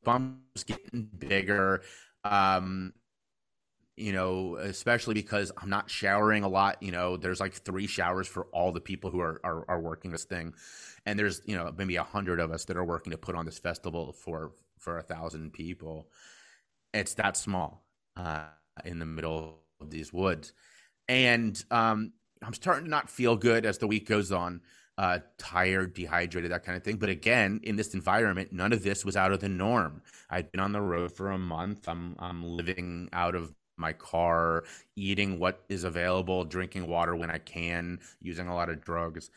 bumps 0.04 0.64
getting 0.64 1.08
bigger. 1.18 1.82
Um, 2.24 2.92
you 3.96 4.12
know, 4.12 4.56
especially 4.56 5.14
because 5.14 5.50
I'm 5.56 5.70
not 5.70 5.90
showering 5.90 6.44
a 6.44 6.48
lot. 6.48 6.82
You 6.82 6.92
know, 6.92 7.16
there's 7.16 7.40
like 7.40 7.54
three 7.54 7.86
showers 7.86 8.28
for 8.28 8.44
all 8.52 8.70
the 8.72 8.80
people 8.80 9.10
who 9.10 9.20
are 9.20 9.40
are, 9.42 9.64
are 9.68 9.80
working 9.80 10.10
this 10.10 10.24
thing, 10.24 10.54
and 11.06 11.18
there's 11.18 11.40
you 11.46 11.56
know 11.56 11.72
maybe 11.76 11.96
a 11.96 12.02
hundred 12.02 12.38
of 12.38 12.50
us 12.52 12.66
that 12.66 12.76
are 12.76 12.84
working 12.84 13.10
to 13.12 13.18
put 13.18 13.34
on 13.34 13.46
this 13.46 13.58
festival 13.58 14.12
for 14.12 14.52
for 14.78 14.98
a 14.98 15.02
thousand 15.02 15.52
people. 15.52 16.08
It's 16.92 17.14
that 17.14 17.36
small 17.36 17.84
uh, 18.16 18.44
in 18.84 18.98
the 18.98 19.06
middle 19.06 19.60
of 19.80 19.90
these 19.90 20.12
woods, 20.12 20.52
and 21.08 21.62
um, 21.70 22.12
I'm 22.42 22.54
starting 22.54 22.84
to 22.84 22.90
not 22.90 23.08
feel 23.08 23.36
good 23.36 23.64
as 23.64 23.78
the 23.78 23.86
week 23.86 24.06
goes 24.06 24.30
on. 24.30 24.60
Uh, 24.98 25.18
tired, 25.36 25.92
dehydrated, 25.92 26.50
that 26.50 26.64
kind 26.64 26.74
of 26.74 26.82
thing. 26.82 26.96
But 26.96 27.10
again, 27.10 27.60
in 27.62 27.76
this 27.76 27.92
environment, 27.92 28.50
none 28.50 28.72
of 28.72 28.82
this 28.82 29.04
was 29.04 29.14
out 29.14 29.30
of 29.30 29.40
the 29.40 29.48
norm. 29.48 30.00
I'd 30.30 30.50
been 30.50 30.60
on 30.60 30.72
the 30.72 30.80
road 30.80 31.12
for 31.12 31.30
a 31.30 31.36
month. 31.38 31.86
I'm 31.86 32.16
I'm 32.18 32.42
living 32.42 33.10
out 33.12 33.34
of 33.34 33.52
my 33.76 33.92
car, 33.92 34.64
eating 34.94 35.38
what 35.38 35.64
is 35.68 35.84
available, 35.84 36.44
drinking 36.44 36.86
water 36.86 37.14
when 37.14 37.30
I 37.30 37.38
can, 37.38 38.00
using 38.20 38.48
a 38.48 38.54
lot 38.54 38.68
of 38.68 38.80
drugs. 38.80 39.30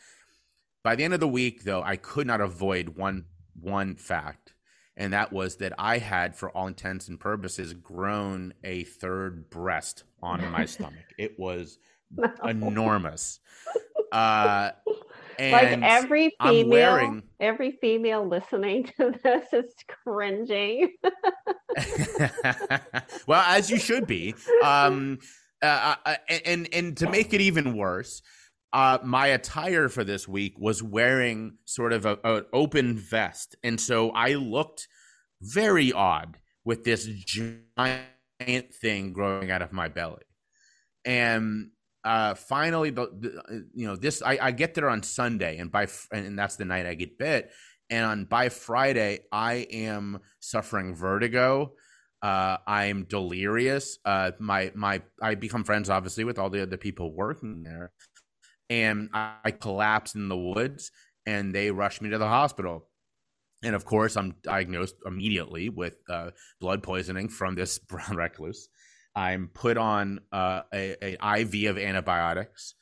By 0.82 0.96
the 0.96 1.04
end 1.04 1.14
of 1.14 1.20
the 1.20 1.28
week, 1.28 1.64
though, 1.64 1.82
I 1.82 1.96
could 1.96 2.26
not 2.26 2.40
avoid 2.40 2.90
one 2.90 3.26
one 3.60 3.96
fact, 3.96 4.54
and 4.96 5.12
that 5.12 5.32
was 5.32 5.56
that 5.56 5.74
I 5.78 5.98
had, 5.98 6.34
for 6.34 6.50
all 6.50 6.66
intents 6.66 7.08
and 7.08 7.20
purposes, 7.20 7.74
grown 7.74 8.54
a 8.64 8.84
third 8.84 9.50
breast 9.50 10.04
on 10.22 10.50
my 10.50 10.64
stomach. 10.66 11.04
It 11.18 11.38
was 11.38 11.78
no. 12.10 12.32
enormous. 12.44 13.40
Uh, 14.10 14.70
like 15.40 15.78
every 15.82 16.34
female, 16.42 16.68
wearing... 16.68 17.22
every 17.40 17.72
female 17.80 18.26
listening 18.26 18.90
to 18.98 19.14
this 19.22 19.52
is 19.52 19.74
cringing. 20.04 20.92
well, 23.26 23.42
as 23.46 23.70
you 23.70 23.78
should 23.78 24.06
be. 24.06 24.34
Um, 24.62 25.18
uh, 25.62 25.94
uh 26.04 26.14
and 26.46 26.68
and 26.72 26.96
to 26.96 27.10
make 27.10 27.34
it 27.34 27.40
even 27.40 27.76
worse, 27.76 28.22
uh, 28.72 28.98
my 29.02 29.28
attire 29.28 29.88
for 29.88 30.04
this 30.04 30.28
week 30.28 30.58
was 30.58 30.82
wearing 30.82 31.56
sort 31.64 31.92
of 31.92 32.06
an 32.06 32.44
open 32.52 32.98
vest, 32.98 33.56
and 33.62 33.80
so 33.80 34.10
I 34.10 34.34
looked 34.34 34.88
very 35.40 35.92
odd 35.92 36.38
with 36.64 36.84
this 36.84 37.06
giant 37.06 38.74
thing 38.80 39.12
growing 39.12 39.50
out 39.50 39.62
of 39.62 39.72
my 39.72 39.88
belly. 39.88 40.22
And 41.04 41.70
uh, 42.04 42.34
finally, 42.34 42.92
uh, 42.96 43.06
you 43.74 43.86
know 43.86 43.96
this 43.96 44.22
I, 44.22 44.38
I 44.40 44.50
get 44.52 44.74
there 44.74 44.88
on 44.88 45.02
Sunday, 45.02 45.58
and 45.58 45.70
by 45.70 45.86
and 46.12 46.38
that's 46.38 46.56
the 46.56 46.64
night 46.64 46.86
I 46.86 46.94
get 46.94 47.18
bit. 47.18 47.50
And 47.90 48.04
on 48.04 48.24
by 48.24 48.48
Friday, 48.48 49.20
I 49.32 49.66
am 49.70 50.20
suffering 50.38 50.94
vertigo. 50.94 51.72
Uh, 52.22 52.58
I'm 52.66 53.04
delirious. 53.04 53.98
Uh, 54.04 54.32
my 54.38 54.72
my 54.74 55.02
I 55.20 55.34
become 55.34 55.64
friends 55.64 55.90
obviously 55.90 56.24
with 56.24 56.38
all 56.38 56.50
the 56.50 56.62
other 56.62 56.76
people 56.76 57.12
working 57.12 57.62
there, 57.64 57.92
and 58.70 59.10
I, 59.12 59.34
I 59.44 59.50
collapse 59.50 60.14
in 60.14 60.28
the 60.28 60.36
woods, 60.36 60.92
and 61.26 61.54
they 61.54 61.70
rush 61.70 62.00
me 62.00 62.10
to 62.10 62.18
the 62.18 62.28
hospital. 62.28 62.88
And 63.62 63.74
of 63.74 63.84
course, 63.84 64.16
I'm 64.16 64.36
diagnosed 64.42 64.96
immediately 65.04 65.68
with 65.68 65.96
uh, 66.08 66.30
blood 66.60 66.82
poisoning 66.82 67.28
from 67.28 67.56
this 67.56 67.78
brown 67.90 68.16
recluse. 68.16 68.68
I'm 69.14 69.48
put 69.48 69.76
on 69.76 70.20
uh, 70.32 70.62
a, 70.72 71.16
a, 71.20 71.40
IV 71.40 71.70
of 71.70 71.78
antibiotics. 71.78 72.74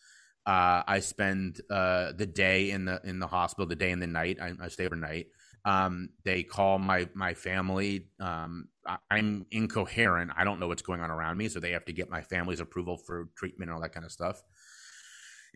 Uh, 0.46 0.82
I 0.86 1.00
spend 1.00 1.60
uh, 1.70 2.12
the 2.12 2.26
day 2.26 2.70
in 2.70 2.84
the 2.84 3.00
in 3.04 3.18
the 3.18 3.26
hospital, 3.26 3.66
the 3.66 3.76
day 3.76 3.90
and 3.90 4.00
the 4.00 4.06
night. 4.06 4.38
I, 4.40 4.52
I 4.60 4.68
stay 4.68 4.86
overnight. 4.86 5.26
Um, 5.64 6.10
they 6.24 6.42
call 6.42 6.78
my 6.78 7.08
my 7.14 7.34
family. 7.34 8.06
Um, 8.20 8.68
I, 8.86 9.18
am 9.18 9.46
incoherent. 9.50 10.30
I 10.36 10.44
don't 10.44 10.60
know 10.60 10.68
what's 10.68 10.82
going 10.82 11.00
on 11.00 11.10
around 11.10 11.36
me, 11.36 11.48
so 11.48 11.60
they 11.60 11.72
have 11.72 11.84
to 11.86 11.92
get 11.92 12.08
my 12.08 12.22
family's 12.22 12.60
approval 12.60 12.96
for 12.96 13.28
treatment 13.36 13.68
and 13.68 13.76
all 13.76 13.82
that 13.82 13.92
kind 13.92 14.06
of 14.06 14.12
stuff. 14.12 14.42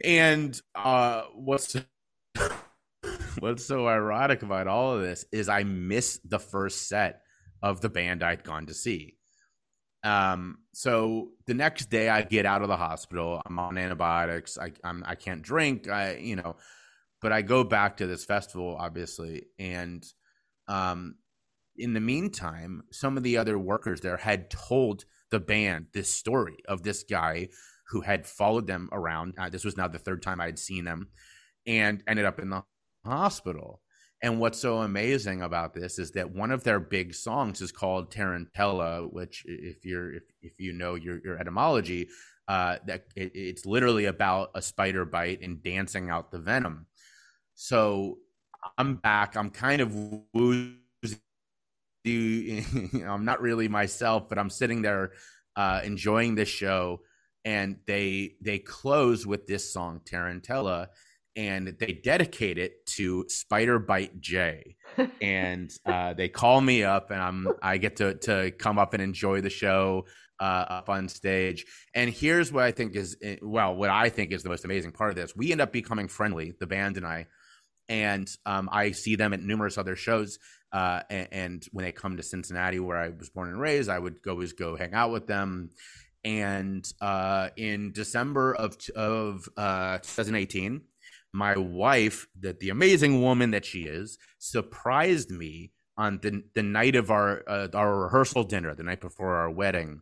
And 0.05 0.61
uh, 0.75 1.23
what's 1.35 1.77
what's 3.39 3.65
so 3.65 3.89
ironic 3.89 4.43
about 4.43 4.67
all 4.67 4.95
of 4.95 5.03
this 5.03 5.25
is 5.33 5.49
I 5.49 5.63
missed 5.65 6.29
the 6.29 6.39
first 6.39 6.89
set 6.89 7.23
of 7.63 7.81
the 7.81 7.89
band 7.89 8.23
I'd 8.23 8.45
gone 8.45 8.67
to 8.67 8.75
see. 8.75 9.17
Um, 10.05 10.59
so 10.73 11.29
the 11.47 11.55
next 11.55 11.91
day 11.91 12.09
I 12.09 12.23
get 12.23 12.47
out 12.47 12.63
of 12.63 12.69
the 12.69 12.77
hospital. 12.77 13.41
I'm 13.47 13.59
on 13.59 13.79
antibiotics. 13.79 14.59
I 14.59 14.73
I'm, 14.83 15.05
I 15.07 15.15
can't 15.15 15.43
drink. 15.43 15.89
I 15.89 16.17
you 16.17 16.37
know, 16.37 16.57
but 17.21 17.33
I 17.33 17.43
go 17.43 17.65
back 17.65 17.99
to 17.99 18.07
this 18.07 18.25
festival, 18.25 18.77
obviously, 18.79 19.47
and 19.59 20.05
um, 20.69 21.17
in 21.77 21.95
the 21.95 22.01
meantime, 22.01 22.83
some 22.91 23.17
of 23.17 23.23
the 23.23 23.37
other 23.37 23.59
workers 23.59 24.01
there 24.01 24.17
had 24.17 24.51
told 24.51 25.05
the 25.31 25.41
band 25.41 25.87
this 25.93 26.13
story 26.13 26.59
of 26.67 26.83
this 26.83 27.05
guy 27.05 27.49
who 27.89 28.01
had 28.01 28.27
followed 28.27 28.67
them 28.67 28.89
around. 28.93 29.35
Uh, 29.39 29.49
this 29.49 29.65
was 29.65 29.77
now 29.77 29.89
the 29.89 29.99
third 29.99 30.23
time 30.23 30.41
I 30.41 30.47
had 30.47 30.59
seen 30.59 30.85
them, 30.85 31.09
and 31.67 32.03
ended 32.07 32.25
up 32.25 32.41
in 32.41 32.51
the 32.51 32.65
hospital. 33.05 33.82
And 34.23 34.39
what's 34.39 34.59
so 34.59 34.79
amazing 34.79 35.43
about 35.43 35.75
this 35.75 35.99
is 35.99 36.13
that 36.13 36.31
one 36.31 36.53
of 36.53 36.63
their 36.63 36.79
big 36.79 37.13
songs 37.13 37.61
is 37.61 37.73
called 37.73 38.13
Tarantella, 38.13 39.13
which, 39.13 39.45
if 39.47 39.85
you're 39.85 40.15
if, 40.15 40.23
if 40.41 40.61
you 40.61 40.73
know 40.73 40.95
your, 40.95 41.19
your 41.25 41.39
etymology, 41.39 42.09
uh, 42.47 42.77
that 42.87 43.07
it, 43.17 43.33
it's 43.35 43.67
literally 43.67 44.05
about 44.05 44.51
a 44.55 44.63
spider 44.63 45.05
bite 45.05 45.43
and 45.43 45.61
dancing 45.63 46.09
out 46.09 46.31
the 46.31 46.39
venom. 46.39 46.87
So 47.55 48.19
I'm 48.79 48.95
back. 48.97 49.37
I'm 49.37 49.51
kind 49.51 49.81
of 49.81 49.95
woozy. 50.33 50.79
I'm 53.05 53.25
not 53.25 53.41
really 53.41 53.69
myself, 53.69 54.29
but 54.29 54.39
I'm 54.39 54.51
sitting 54.51 54.83
there 54.83 55.13
uh, 55.57 55.81
enjoying 55.83 56.37
this 56.37 56.49
show, 56.49 57.01
and 57.45 57.79
they 57.87 58.37
they 58.41 58.61
close 58.61 59.27
with 59.27 59.49
this 59.49 59.73
song 59.73 60.01
Tarantella, 60.05 60.89
and 61.37 61.77
they 61.79 61.93
dedicate 61.93 62.59
it 62.59 62.85
to 62.87 63.25
Spider 63.29 63.79
Bite 63.79 64.21
Jay. 64.21 64.77
and 65.23 65.71
uh, 65.87 66.13
they 66.15 66.29
call 66.29 66.61
me 66.61 66.85
up, 66.85 67.11
and 67.11 67.21
I'm 67.21 67.49
I 67.63 67.79
get 67.79 67.97
to 67.97 68.15
to 68.15 68.51
come 68.53 68.79
up 68.79 68.95
and 68.95 69.03
enjoy 69.03 69.41
the 69.41 69.51
show 69.51 70.07
uh, 70.41 70.67
up 70.69 70.89
on 70.89 71.09
stage. 71.09 71.65
And 71.95 72.11
here's 72.11 72.53
what 72.53 72.65
I 72.65 72.73
think 72.73 72.97
is 72.97 73.17
eh, 73.23 73.37
well, 73.41 73.75
what 73.75 73.91
I 73.91 74.09
think 74.09 74.33
is 74.33 74.43
the 74.43 74.49
most 74.49 74.65
amazing 74.65 74.93
part 74.93 75.11
of 75.11 75.17
this. 75.17 75.35
We 75.37 75.53
end 75.53 75.61
up 75.61 75.73
becoming 75.73 76.09
friendly, 76.09 76.55
the 76.59 76.67
band 76.67 76.97
and 76.97 77.07
I, 77.07 77.27
and 77.89 78.29
um, 78.45 78.69
I 78.73 78.91
see 78.91 79.17
them 79.17 79.33
at 79.33 79.43
numerous 79.43 79.79
other 79.79 79.97
shows. 79.97 80.39
Uh, 80.73 81.03
and, 81.11 81.29
and, 81.33 81.67
when 81.73 81.85
they 81.85 81.93
come 81.93 82.17
to 82.17 82.23
Cincinnati, 82.23 82.81
where 82.81 82.97
I 82.97 83.11
was 83.11 83.29
born 83.29 83.51
and 83.51 83.61
raised, 83.61 83.91
I 83.91 83.99
would 83.99 84.17
always 84.27 84.55
go 84.55 84.75
hang 84.75 84.95
out 84.95 85.11
with 85.11 85.27
them. 85.27 85.69
And 86.25 86.91
uh, 86.99 87.51
in 87.59 87.93
December 87.93 88.55
of 88.55 88.79
of 88.97 89.47
uh, 89.57 89.99
2018, 89.99 90.81
my 91.33 91.57
wife, 91.57 92.27
that 92.41 92.61
the 92.61 92.71
amazing 92.71 93.23
woman 93.23 93.51
that 93.53 93.65
she 93.65 93.83
is, 93.83 94.19
surprised 94.39 95.31
me 95.31 95.73
on 95.97 96.19
the 96.23 96.43
the 96.55 96.63
night 96.63 96.97
of 96.97 97.11
our 97.11 97.43
uh, 97.47 97.69
our 97.75 98.05
rehearsal 98.05 98.45
dinner, 98.45 98.75
the 98.75 98.83
night 98.83 99.01
before 99.01 99.37
our 99.37 99.51
wedding, 99.51 100.01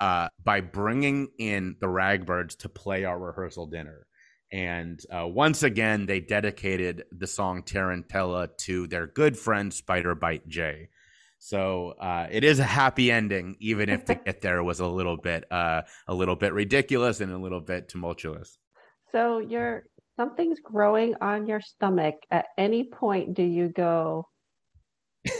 uh, 0.00 0.28
by 0.42 0.60
bringing 0.60 1.28
in 1.38 1.76
the 1.80 1.88
Ragbirds 1.88 2.56
to 2.56 2.68
play 2.68 3.04
our 3.04 3.18
rehearsal 3.18 3.66
dinner. 3.66 4.06
And 4.52 5.00
uh, 5.14 5.28
once 5.28 5.62
again, 5.62 6.06
they 6.06 6.20
dedicated 6.20 7.04
the 7.16 7.26
song 7.26 7.62
Tarantella 7.62 8.48
to 8.58 8.86
their 8.88 9.06
good 9.06 9.38
friend 9.38 9.72
Spider 9.72 10.14
Bite 10.14 10.48
Jay. 10.48 10.88
So 11.38 11.94
uh, 12.00 12.26
it 12.30 12.44
is 12.44 12.58
a 12.58 12.64
happy 12.64 13.10
ending, 13.10 13.56
even 13.60 13.88
if 13.88 14.04
to 14.06 14.14
get 14.16 14.42
there 14.42 14.62
was 14.62 14.80
a 14.80 14.86
little 14.86 15.16
bit, 15.16 15.50
uh, 15.50 15.82
a 16.06 16.14
little 16.14 16.36
bit 16.36 16.52
ridiculous 16.52 17.20
and 17.20 17.32
a 17.32 17.38
little 17.38 17.60
bit 17.60 17.88
tumultuous. 17.88 18.58
So 19.12 19.38
you're 19.38 19.84
something's 20.20 20.60
growing 20.60 21.14
on 21.22 21.46
your 21.46 21.62
stomach. 21.62 22.14
At 22.30 22.48
any 22.58 22.84
point, 22.84 23.32
do 23.32 23.42
you 23.42 23.68
go? 23.70 24.28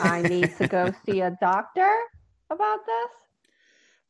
I 0.01 0.23
need 0.23 0.57
to 0.57 0.69
go 0.69 0.91
see 1.07 1.21
a 1.21 1.37
doctor 1.39 1.95
about 2.49 2.79
this. 2.87 3.11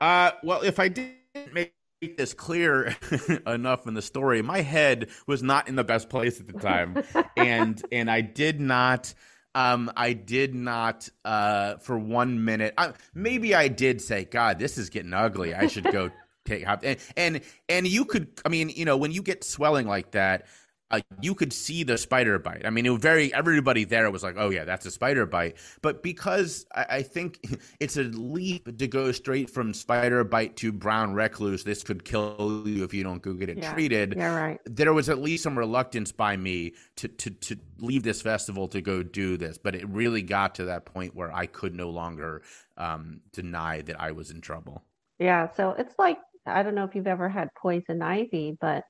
Uh, 0.00 0.30
well, 0.44 0.62
if 0.62 0.78
I 0.78 0.86
didn't 0.86 1.52
make 1.52 1.74
this 2.16 2.34
clear 2.34 2.96
enough 3.48 3.88
in 3.88 3.94
the 3.94 4.02
story, 4.02 4.42
my 4.42 4.60
head 4.60 5.10
was 5.26 5.42
not 5.42 5.66
in 5.66 5.74
the 5.74 5.82
best 5.82 6.08
place 6.08 6.38
at 6.38 6.46
the 6.46 6.52
time, 6.52 7.02
and 7.36 7.82
and 7.92 8.08
I 8.08 8.20
did 8.20 8.60
not. 8.60 9.12
Um, 9.52 9.90
I 9.96 10.12
did 10.12 10.54
not 10.54 11.08
uh, 11.24 11.78
for 11.78 11.98
one 11.98 12.44
minute. 12.44 12.74
Uh, 12.78 12.92
maybe 13.12 13.56
I 13.56 13.66
did 13.66 14.00
say, 14.00 14.24
"God, 14.24 14.60
this 14.60 14.78
is 14.78 14.88
getting 14.88 15.12
ugly. 15.12 15.52
I 15.52 15.66
should 15.66 15.90
go 15.90 16.12
take." 16.44 16.64
And 16.84 16.96
and 17.16 17.40
and 17.68 17.88
you 17.88 18.04
could. 18.04 18.28
I 18.44 18.48
mean, 18.48 18.68
you 18.68 18.84
know, 18.84 18.96
when 18.96 19.10
you 19.10 19.20
get 19.20 19.42
swelling 19.42 19.88
like 19.88 20.12
that, 20.12 20.46
uh, 20.90 21.00
you 21.20 21.34
could 21.34 21.52
see 21.52 21.84
the 21.84 21.96
spider 21.96 22.38
bite. 22.38 22.62
I 22.64 22.70
mean, 22.70 22.84
it 22.84 22.90
was 22.90 23.00
very 23.00 23.32
everybody 23.32 23.84
there 23.84 24.10
was 24.10 24.22
like, 24.22 24.34
"Oh 24.36 24.50
yeah, 24.50 24.64
that's 24.64 24.86
a 24.86 24.90
spider 24.90 25.24
bite." 25.24 25.56
But 25.82 26.02
because 26.02 26.66
I, 26.74 26.86
I, 26.90 27.02
think 27.02 27.38
it's 27.80 27.96
a 27.96 28.04
leap 28.04 28.76
to 28.78 28.86
go 28.88 29.12
straight 29.12 29.50
from 29.50 29.72
spider 29.72 30.24
bite 30.24 30.56
to 30.56 30.72
brown 30.72 31.14
recluse, 31.14 31.62
this 31.62 31.84
could 31.84 32.04
kill 32.04 32.64
you 32.66 32.82
if 32.82 32.92
you 32.92 33.04
don't 33.04 33.22
go 33.22 33.32
get 33.34 33.48
it 33.48 33.58
yeah, 33.58 33.72
treated. 33.72 34.14
Yeah, 34.16 34.34
right. 34.34 34.60
There 34.64 34.92
was 34.92 35.08
at 35.08 35.18
least 35.18 35.44
some 35.44 35.56
reluctance 35.56 36.10
by 36.10 36.36
me 36.36 36.74
to 36.96 37.08
to 37.08 37.30
to 37.30 37.56
leave 37.78 38.02
this 38.02 38.20
festival 38.20 38.66
to 38.68 38.80
go 38.80 39.02
do 39.02 39.36
this, 39.36 39.58
but 39.58 39.76
it 39.76 39.88
really 39.88 40.22
got 40.22 40.56
to 40.56 40.64
that 40.64 40.86
point 40.86 41.14
where 41.14 41.32
I 41.32 41.46
could 41.46 41.74
no 41.74 41.90
longer 41.90 42.42
um, 42.76 43.20
deny 43.32 43.82
that 43.82 44.00
I 44.00 44.10
was 44.10 44.30
in 44.30 44.40
trouble. 44.40 44.82
Yeah, 45.20 45.48
so 45.52 45.70
it's 45.78 45.94
like 45.98 46.18
I 46.46 46.64
don't 46.64 46.74
know 46.74 46.84
if 46.84 46.96
you've 46.96 47.06
ever 47.06 47.28
had 47.28 47.54
poison 47.54 48.02
ivy, 48.02 48.56
but 48.60 48.84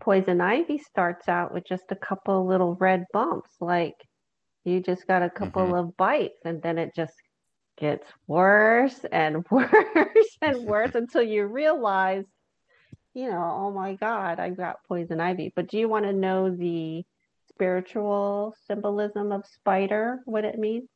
poison 0.00 0.40
ivy 0.40 0.78
starts 0.78 1.28
out 1.28 1.52
with 1.52 1.64
just 1.66 1.84
a 1.90 1.96
couple 1.96 2.46
little 2.46 2.74
red 2.76 3.04
bumps 3.12 3.50
like 3.60 3.94
you 4.64 4.80
just 4.80 5.06
got 5.06 5.22
a 5.22 5.30
couple 5.30 5.62
mm-hmm. 5.62 5.74
of 5.74 5.96
bites 5.96 6.40
and 6.44 6.62
then 6.62 6.78
it 6.78 6.90
just 6.94 7.14
gets 7.78 8.06
worse 8.26 9.04
and 9.10 9.44
worse 9.50 10.36
and 10.42 10.64
worse 10.64 10.94
until 10.94 11.22
you 11.22 11.44
realize 11.44 12.24
you 13.14 13.30
know 13.30 13.58
oh 13.60 13.72
my 13.72 13.94
god 13.94 14.38
i 14.38 14.50
got 14.50 14.76
poison 14.86 15.20
ivy 15.20 15.52
but 15.56 15.68
do 15.68 15.78
you 15.78 15.88
want 15.88 16.04
to 16.04 16.12
know 16.12 16.54
the 16.54 17.02
spiritual 17.48 18.54
symbolism 18.66 19.32
of 19.32 19.44
spider 19.46 20.20
what 20.24 20.44
it 20.44 20.58
means 20.58 20.88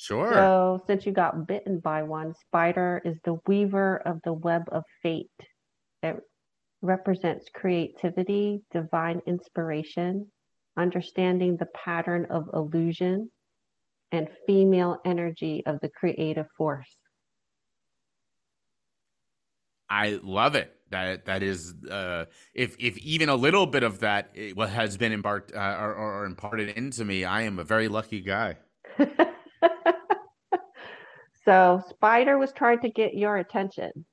Sure. 0.00 0.32
So, 0.32 0.82
since 0.86 1.04
you 1.04 1.12
got 1.12 1.46
bitten 1.46 1.78
by 1.78 2.04
one, 2.04 2.32
spider 2.32 3.02
is 3.04 3.18
the 3.22 3.38
weaver 3.46 3.98
of 3.98 4.22
the 4.24 4.32
web 4.32 4.62
of 4.72 4.82
fate. 5.02 5.28
It 6.02 6.16
represents 6.82 7.46
creativity, 7.54 8.62
divine 8.72 9.20
inspiration, 9.26 10.26
understanding 10.76 11.56
the 11.56 11.66
pattern 11.66 12.26
of 12.30 12.48
illusion, 12.54 13.30
and 14.12 14.28
female 14.46 14.98
energy 15.04 15.62
of 15.66 15.80
the 15.80 15.88
creative 15.88 16.46
force. 16.56 16.96
I 19.88 20.20
love 20.22 20.54
it. 20.54 20.72
That 20.90 21.26
that 21.26 21.42
is, 21.42 21.74
uh, 21.88 22.24
if 22.54 22.76
if 22.78 22.98
even 22.98 23.28
a 23.28 23.36
little 23.36 23.66
bit 23.66 23.82
of 23.82 24.00
that 24.00 24.34
what 24.54 24.70
has 24.70 24.96
been 24.96 25.12
embarked 25.12 25.54
uh, 25.54 25.76
or, 25.78 25.94
or 25.94 26.24
imparted 26.24 26.70
into 26.70 27.04
me, 27.04 27.24
I 27.24 27.42
am 27.42 27.58
a 27.60 27.64
very 27.64 27.86
lucky 27.88 28.20
guy. 28.20 28.56
so 31.44 31.82
Spider 31.88 32.38
was 32.38 32.52
trying 32.52 32.80
to 32.80 32.90
get 32.90 33.14
your 33.14 33.36
attention. 33.36 34.04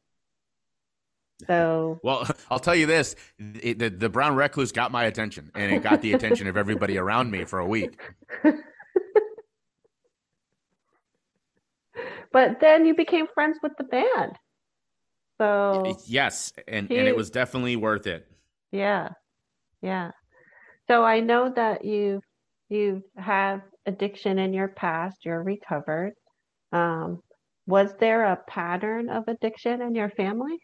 So 1.46 2.00
well, 2.04 2.28
I'll 2.50 2.60
tell 2.60 2.76
you 2.76 2.86
this: 2.88 3.16
it, 3.38 3.80
the 3.80 3.90
the 3.90 4.10
brown 4.10 4.36
recluse 4.36 4.72
got 4.72 4.92
my 4.92 5.06
attention, 5.06 5.52
and 5.54 5.72
it 5.72 5.84
got 5.84 6.02
the 6.02 6.14
attention 6.14 6.48
of 6.48 6.58
everybody 6.58 6.98
around 6.98 7.30
me 7.30 7.46
for 7.46 7.60
a 7.60 7.68
week. 7.68 8.00
but 12.32 12.60
then 12.60 12.86
you 12.86 12.96
became 12.96 13.28
friends 13.34 13.60
with 13.62 13.74
the 13.78 13.84
band. 13.84 14.34
So 15.38 15.98
yes, 16.08 16.52
and 16.68 16.88
he, 16.88 16.98
and 16.98 17.08
it 17.08 17.16
was 17.16 17.30
definitely 17.30 17.76
worth 17.76 18.08
it. 18.08 18.28
Yeah, 18.72 19.10
yeah. 19.82 20.12
So 20.88 21.04
I 21.04 21.20
know 21.20 21.54
that 21.56 21.86
you 21.86 22.22
you 22.70 23.04
have 23.18 23.62
addiction 23.86 24.40
in 24.40 24.54
your 24.54 24.70
past. 24.70 25.24
You're 25.24 25.44
recovered. 25.44 26.14
Um, 26.72 27.22
was 27.68 27.94
there 28.00 28.26
a 28.26 28.40
pattern 28.48 29.10
of 29.10 29.28
addiction 29.28 29.82
in 29.82 29.94
your 29.94 30.10
family? 30.10 30.58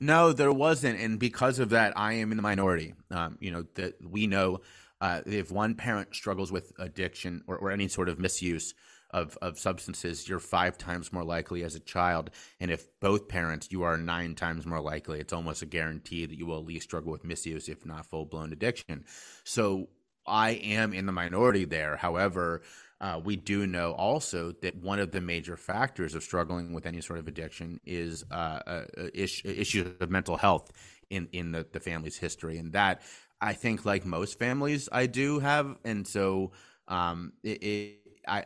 No, 0.00 0.32
there 0.32 0.52
wasn't, 0.52 1.00
and 1.00 1.18
because 1.18 1.58
of 1.58 1.70
that, 1.70 1.92
I 1.96 2.14
am 2.14 2.30
in 2.30 2.36
the 2.36 2.42
minority. 2.42 2.94
Um, 3.10 3.36
you 3.40 3.50
know 3.50 3.64
that 3.74 3.94
we 4.04 4.26
know 4.26 4.60
uh, 5.00 5.22
if 5.26 5.50
one 5.50 5.74
parent 5.74 6.14
struggles 6.14 6.52
with 6.52 6.72
addiction 6.78 7.42
or, 7.46 7.56
or 7.56 7.70
any 7.70 7.88
sort 7.88 8.08
of 8.08 8.18
misuse 8.18 8.74
of, 9.10 9.38
of 9.40 9.58
substances, 9.58 10.28
you're 10.28 10.38
five 10.38 10.76
times 10.76 11.12
more 11.12 11.24
likely 11.24 11.62
as 11.62 11.74
a 11.74 11.80
child. 11.80 12.30
And 12.60 12.70
if 12.70 12.86
both 13.00 13.28
parents, 13.28 13.68
you 13.70 13.82
are 13.82 13.96
nine 13.96 14.34
times 14.34 14.66
more 14.66 14.80
likely. 14.80 15.18
It's 15.20 15.32
almost 15.32 15.62
a 15.62 15.66
guarantee 15.66 16.26
that 16.26 16.38
you 16.38 16.46
will 16.46 16.58
at 16.58 16.66
least 16.66 16.84
struggle 16.84 17.12
with 17.12 17.24
misuse, 17.24 17.68
if 17.68 17.86
not 17.86 18.06
full 18.06 18.26
blown 18.26 18.52
addiction. 18.52 19.04
So 19.44 19.88
I 20.26 20.50
am 20.50 20.92
in 20.92 21.06
the 21.06 21.12
minority 21.12 21.64
there. 21.64 21.96
However, 21.96 22.62
uh, 23.00 23.20
we 23.22 23.36
do 23.36 23.66
know 23.66 23.92
also 23.92 24.52
that 24.62 24.76
one 24.76 24.98
of 24.98 25.12
the 25.12 25.20
major 25.20 25.56
factors 25.56 26.14
of 26.14 26.22
struggling 26.22 26.72
with 26.72 26.86
any 26.86 27.00
sort 27.00 27.18
of 27.18 27.28
addiction 27.28 27.80
is 27.84 28.24
uh, 28.30 28.60
uh, 28.66 28.84
issues 29.14 29.88
of 30.00 30.10
mental 30.10 30.36
health 30.36 30.72
in 31.10 31.28
in 31.32 31.52
the, 31.52 31.66
the 31.72 31.80
family's 31.80 32.16
history, 32.16 32.58
and 32.58 32.72
that 32.72 33.02
I 33.40 33.52
think, 33.52 33.84
like 33.84 34.04
most 34.04 34.38
families, 34.38 34.88
I 34.90 35.06
do 35.06 35.38
have, 35.38 35.76
and 35.84 36.06
so 36.06 36.52
um, 36.88 37.32
it, 37.44 37.62
it, 37.62 37.98
I 38.26 38.44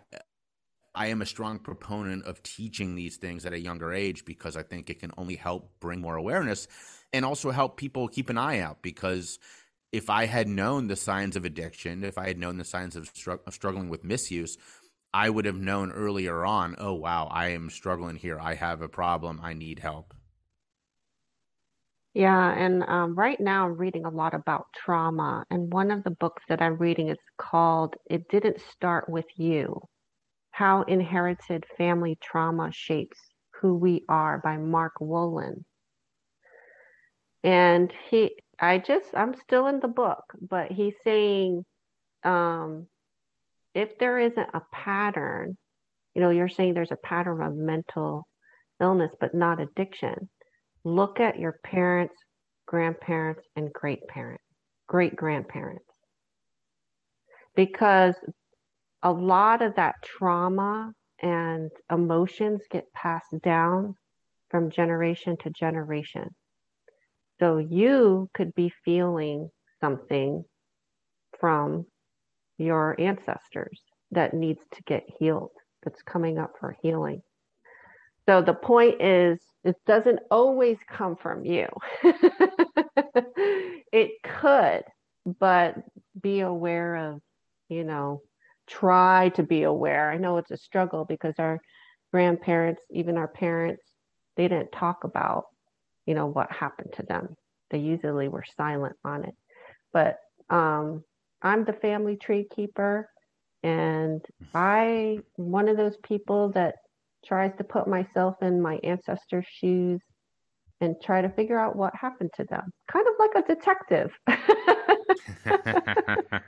I 0.94 1.06
am 1.06 1.22
a 1.22 1.26
strong 1.26 1.58
proponent 1.58 2.24
of 2.26 2.42
teaching 2.42 2.94
these 2.94 3.16
things 3.16 3.46
at 3.46 3.54
a 3.54 3.58
younger 3.58 3.92
age 3.92 4.24
because 4.24 4.56
I 4.56 4.62
think 4.62 4.90
it 4.90 5.00
can 5.00 5.12
only 5.16 5.36
help 5.36 5.70
bring 5.80 6.00
more 6.00 6.16
awareness 6.16 6.68
and 7.12 7.24
also 7.24 7.50
help 7.50 7.76
people 7.78 8.08
keep 8.08 8.28
an 8.28 8.36
eye 8.36 8.58
out 8.58 8.82
because 8.82 9.38
if 9.92 10.08
I 10.08 10.24
had 10.24 10.48
known 10.48 10.88
the 10.88 10.96
signs 10.96 11.36
of 11.36 11.44
addiction, 11.44 12.02
if 12.02 12.16
I 12.16 12.26
had 12.26 12.38
known 12.38 12.56
the 12.56 12.64
signs 12.64 12.96
of, 12.96 13.10
of 13.46 13.54
struggling 13.54 13.90
with 13.90 14.04
misuse, 14.04 14.56
I 15.12 15.28
would 15.28 15.44
have 15.44 15.60
known 15.60 15.92
earlier 15.92 16.44
on, 16.46 16.74
oh, 16.78 16.94
wow, 16.94 17.26
I 17.30 17.48
am 17.48 17.68
struggling 17.68 18.16
here. 18.16 18.40
I 18.40 18.54
have 18.54 18.80
a 18.80 18.88
problem. 18.88 19.40
I 19.42 19.52
need 19.52 19.78
help. 19.78 20.14
Yeah, 22.14 22.52
and 22.52 22.82
um, 22.84 23.14
right 23.14 23.40
now 23.40 23.66
I'm 23.66 23.76
reading 23.76 24.04
a 24.06 24.10
lot 24.10 24.34
about 24.34 24.66
trauma. 24.74 25.44
And 25.50 25.72
one 25.72 25.90
of 25.90 26.04
the 26.04 26.10
books 26.10 26.42
that 26.48 26.62
I'm 26.62 26.76
reading 26.76 27.08
is 27.08 27.18
called 27.38 27.94
It 28.08 28.28
Didn't 28.28 28.60
Start 28.72 29.08
With 29.08 29.26
You 29.36 29.82
How 30.50 30.82
Inherited 30.82 31.64
Family 31.76 32.18
Trauma 32.22 32.70
Shapes 32.72 33.18
Who 33.60 33.76
We 33.76 34.04
Are 34.08 34.38
by 34.38 34.56
Mark 34.56 34.94
Wolynn. 35.00 35.64
And 37.44 37.92
he, 38.10 38.36
I 38.62 38.78
just, 38.78 39.08
I'm 39.12 39.34
still 39.34 39.66
in 39.66 39.80
the 39.80 39.88
book, 39.88 40.22
but 40.40 40.70
he's 40.70 40.94
saying 41.02 41.64
um, 42.22 42.86
if 43.74 43.98
there 43.98 44.18
isn't 44.20 44.48
a 44.54 44.62
pattern, 44.72 45.58
you 46.14 46.22
know, 46.22 46.30
you're 46.30 46.48
saying 46.48 46.74
there's 46.74 46.92
a 46.92 46.96
pattern 46.96 47.42
of 47.42 47.56
mental 47.56 48.26
illness, 48.80 49.12
but 49.20 49.34
not 49.34 49.60
addiction 49.60 50.30
look 50.84 51.20
at 51.20 51.38
your 51.38 51.58
parents, 51.64 52.14
grandparents, 52.66 53.42
and 53.56 53.72
great 53.72 54.06
parents, 54.08 54.42
great 54.88 55.14
grandparents. 55.16 55.84
Because 57.54 58.14
a 59.02 59.12
lot 59.12 59.62
of 59.62 59.76
that 59.76 59.96
trauma 60.02 60.92
and 61.20 61.70
emotions 61.90 62.62
get 62.70 62.92
passed 62.92 63.34
down 63.42 63.94
from 64.50 64.70
generation 64.70 65.36
to 65.42 65.50
generation. 65.50 66.34
So 67.42 67.58
you 67.58 68.30
could 68.34 68.54
be 68.54 68.72
feeling 68.84 69.50
something 69.80 70.44
from 71.40 71.86
your 72.56 72.94
ancestors 73.00 73.80
that 74.12 74.32
needs 74.32 74.60
to 74.74 74.82
get 74.84 75.02
healed, 75.18 75.50
that's 75.82 76.02
coming 76.02 76.38
up 76.38 76.52
for 76.60 76.76
healing. 76.82 77.20
So 78.28 78.42
the 78.42 78.54
point 78.54 79.02
is, 79.02 79.40
it 79.64 79.74
doesn't 79.88 80.20
always 80.30 80.78
come 80.88 81.16
from 81.16 81.44
you. 81.44 81.66
it 83.92 84.12
could, 84.22 84.84
but 85.40 85.74
be 86.20 86.42
aware 86.42 86.94
of, 86.94 87.22
you 87.68 87.82
know, 87.82 88.22
try 88.68 89.30
to 89.30 89.42
be 89.42 89.64
aware. 89.64 90.12
I 90.12 90.16
know 90.16 90.36
it's 90.36 90.52
a 90.52 90.56
struggle 90.56 91.04
because 91.04 91.34
our 91.40 91.60
grandparents, 92.12 92.82
even 92.92 93.16
our 93.16 93.26
parents, 93.26 93.82
they 94.36 94.46
didn't 94.46 94.70
talk 94.70 95.02
about, 95.02 95.46
you 96.06 96.14
know, 96.14 96.26
what 96.26 96.50
happened 96.50 96.92
to 96.94 97.02
them. 97.02 97.36
They 97.70 97.78
usually 97.78 98.28
were 98.28 98.44
silent 98.56 98.96
on 99.04 99.24
it. 99.24 99.34
But 99.92 100.18
um, 100.50 101.04
I'm 101.42 101.64
the 101.64 101.72
family 101.72 102.16
tree 102.16 102.46
keeper, 102.54 103.08
and 103.62 104.24
I 104.54 105.20
one 105.36 105.68
of 105.68 105.76
those 105.76 105.96
people 106.02 106.50
that 106.50 106.76
tries 107.24 107.52
to 107.56 107.64
put 107.64 107.86
myself 107.86 108.36
in 108.42 108.60
my 108.60 108.80
ancestors' 108.82 109.46
shoes 109.48 110.00
and 110.80 110.96
try 111.00 111.22
to 111.22 111.30
figure 111.30 111.58
out 111.58 111.76
what 111.76 111.94
happened 111.94 112.30
to 112.36 112.44
them, 112.44 112.72
kind 112.90 113.06
of 113.06 113.14
like 113.18 113.30
a 113.36 113.42
detective. 113.54 114.12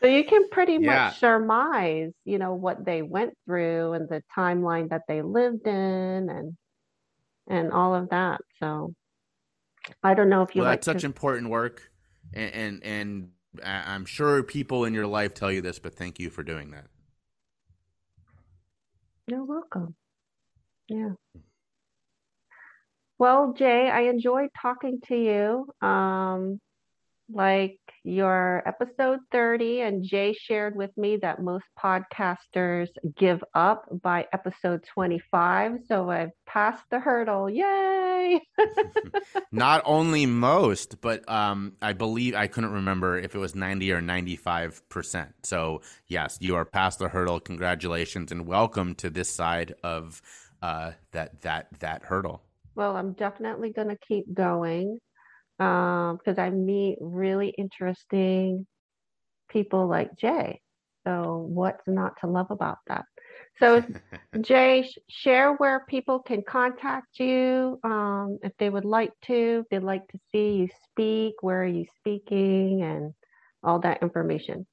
so 0.00 0.06
you 0.06 0.24
can 0.24 0.48
pretty 0.50 0.74
yeah. 0.74 1.06
much 1.06 1.18
surmise, 1.18 2.12
you 2.24 2.38
know, 2.38 2.54
what 2.54 2.84
they 2.84 3.02
went 3.02 3.34
through 3.44 3.94
and 3.94 4.08
the 4.08 4.22
timeline 4.36 4.90
that 4.90 5.02
they 5.08 5.22
lived 5.22 5.66
in 5.66 6.30
and 6.30 6.56
and 7.48 7.72
all 7.72 7.94
of 7.94 8.10
that. 8.10 8.40
So 8.60 8.94
I 10.02 10.14
don't 10.14 10.28
know 10.28 10.42
if 10.42 10.54
you 10.54 10.62
well, 10.62 10.70
like 10.70 10.80
that's 10.80 10.86
such 10.86 11.04
important 11.04 11.50
work 11.50 11.90
and, 12.32 12.54
and 12.54 12.84
and 12.84 13.28
I'm 13.64 14.04
sure 14.04 14.42
people 14.42 14.84
in 14.84 14.92
your 14.92 15.06
life 15.06 15.32
tell 15.34 15.50
you 15.50 15.62
this, 15.62 15.78
but 15.78 15.94
thank 15.94 16.18
you 16.18 16.28
for 16.30 16.42
doing 16.42 16.72
that. 16.72 16.86
You're 19.26 19.44
welcome. 19.44 19.94
Yeah. 20.88 21.10
Well, 23.18 23.54
Jay, 23.56 23.88
I 23.88 24.02
enjoyed 24.02 24.50
talking 24.60 25.00
to 25.08 25.16
you. 25.16 25.88
Um, 25.88 26.60
like 27.32 27.78
your 28.04 28.62
episode 28.66 29.20
30, 29.32 29.80
and 29.80 30.04
Jay 30.04 30.32
shared 30.32 30.76
with 30.76 30.96
me 30.96 31.16
that 31.18 31.42
most 31.42 31.64
podcasters 31.78 32.88
give 33.16 33.42
up 33.54 33.86
by 34.02 34.26
episode 34.32 34.84
25. 34.94 35.78
So 35.88 36.10
I've 36.10 36.30
passed 36.46 36.84
the 36.90 37.00
hurdle. 37.00 37.50
Yay! 37.50 38.40
Not 39.52 39.82
only 39.84 40.26
most, 40.26 41.00
but 41.00 41.28
um, 41.28 41.72
I 41.82 41.92
believe 41.92 42.34
I 42.34 42.46
couldn't 42.46 42.72
remember 42.72 43.18
if 43.18 43.34
it 43.34 43.38
was 43.38 43.54
90 43.54 43.92
or 43.92 44.00
95%. 44.00 45.32
So, 45.42 45.82
yes, 46.06 46.38
you 46.40 46.54
are 46.54 46.64
past 46.64 46.98
the 46.98 47.08
hurdle. 47.08 47.40
Congratulations 47.40 48.30
and 48.30 48.46
welcome 48.46 48.94
to 48.96 49.10
this 49.10 49.30
side 49.30 49.74
of 49.82 50.22
uh, 50.62 50.92
that 51.12 51.42
that 51.42 51.68
that 51.80 52.02
hurdle. 52.04 52.42
Well, 52.74 52.96
I'm 52.96 53.12
definitely 53.12 53.72
going 53.72 53.88
to 53.88 53.98
keep 54.06 54.32
going 54.32 54.98
because 55.58 56.38
um, 56.38 56.38
I 56.38 56.50
meet 56.50 56.98
really 57.00 57.48
interesting 57.48 58.66
people 59.48 59.86
like 59.86 60.16
Jay. 60.16 60.60
So, 61.06 61.46
what's 61.48 61.86
not 61.86 62.14
to 62.20 62.26
love 62.26 62.50
about 62.50 62.78
that? 62.88 63.04
So, 63.60 63.82
Jay, 64.40 64.90
share 65.08 65.54
where 65.54 65.84
people 65.88 66.18
can 66.18 66.42
contact 66.42 67.18
you 67.18 67.78
um, 67.84 68.38
if 68.42 68.52
they 68.58 68.68
would 68.68 68.84
like 68.84 69.12
to, 69.26 69.60
if 69.60 69.66
they'd 69.70 69.84
like 69.84 70.06
to 70.08 70.18
see 70.32 70.54
you 70.54 70.68
speak, 70.90 71.34
where 71.40 71.62
are 71.62 71.66
you 71.66 71.86
speaking, 71.98 72.82
and 72.82 73.14
all 73.62 73.80
that 73.80 74.02
information. 74.02 74.66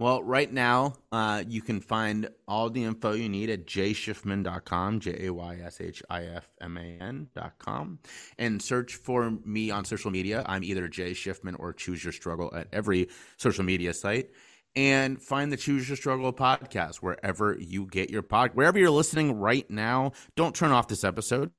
Well, 0.00 0.24
right 0.24 0.52
now, 0.52 0.94
uh, 1.12 1.44
you 1.46 1.62
can 1.62 1.80
find 1.80 2.28
all 2.48 2.68
the 2.68 2.82
info 2.82 3.12
you 3.12 3.28
need 3.28 3.48
at 3.48 3.64
jayshifman.com, 3.64 4.98
J 4.98 5.26
A 5.26 5.32
Y 5.32 5.58
S 5.64 5.80
H 5.80 6.02
I 6.10 6.24
F 6.24 6.48
M 6.60 6.76
A 6.76 6.98
N.com, 7.00 8.00
and 8.36 8.60
search 8.60 8.96
for 8.96 9.30
me 9.44 9.70
on 9.70 9.84
social 9.84 10.10
media. 10.10 10.42
I'm 10.46 10.64
either 10.64 10.88
Jay 10.88 11.12
Shifman 11.12 11.54
or 11.60 11.72
Choose 11.72 12.02
Your 12.02 12.12
Struggle 12.12 12.52
at 12.56 12.66
every 12.72 13.08
social 13.36 13.64
media 13.64 13.94
site. 13.94 14.30
And 14.76 15.22
find 15.22 15.52
the 15.52 15.56
Choose 15.56 15.88
Your 15.88 15.96
Struggle 15.96 16.32
podcast 16.32 16.96
wherever 16.96 17.56
you 17.56 17.86
get 17.86 18.10
your 18.10 18.22
pod, 18.22 18.50
wherever 18.54 18.76
you're 18.76 18.90
listening 18.90 19.38
right 19.38 19.70
now. 19.70 20.10
Don't 20.34 20.56
turn 20.56 20.72
off 20.72 20.88
this 20.88 21.04
episode. 21.04 21.52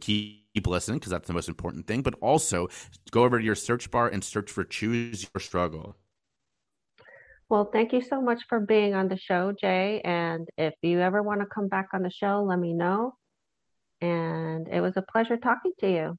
Keep 0.00 0.42
keep 0.54 0.66
listening 0.66 0.98
because 0.98 1.10
that's 1.10 1.26
the 1.26 1.34
most 1.34 1.48
important 1.48 1.86
thing. 1.86 2.00
But 2.00 2.14
also 2.22 2.68
go 3.10 3.24
over 3.24 3.38
to 3.38 3.44
your 3.44 3.54
search 3.54 3.90
bar 3.90 4.08
and 4.08 4.24
search 4.24 4.50
for 4.50 4.64
Choose 4.64 5.26
Your 5.34 5.40
Struggle. 5.40 5.96
Well, 7.52 7.68
thank 7.70 7.92
you 7.92 8.00
so 8.00 8.22
much 8.22 8.44
for 8.48 8.60
being 8.60 8.94
on 8.94 9.08
the 9.08 9.18
show, 9.18 9.52
Jay. 9.52 10.00
And 10.06 10.48
if 10.56 10.72
you 10.80 11.00
ever 11.00 11.22
want 11.22 11.40
to 11.40 11.46
come 11.46 11.68
back 11.68 11.88
on 11.92 12.02
the 12.02 12.10
show, 12.10 12.42
let 12.48 12.58
me 12.58 12.72
know. 12.72 13.12
And 14.00 14.66
it 14.68 14.80
was 14.80 14.96
a 14.96 15.02
pleasure 15.02 15.36
talking 15.36 15.72
to 15.80 15.90
you. 15.90 16.16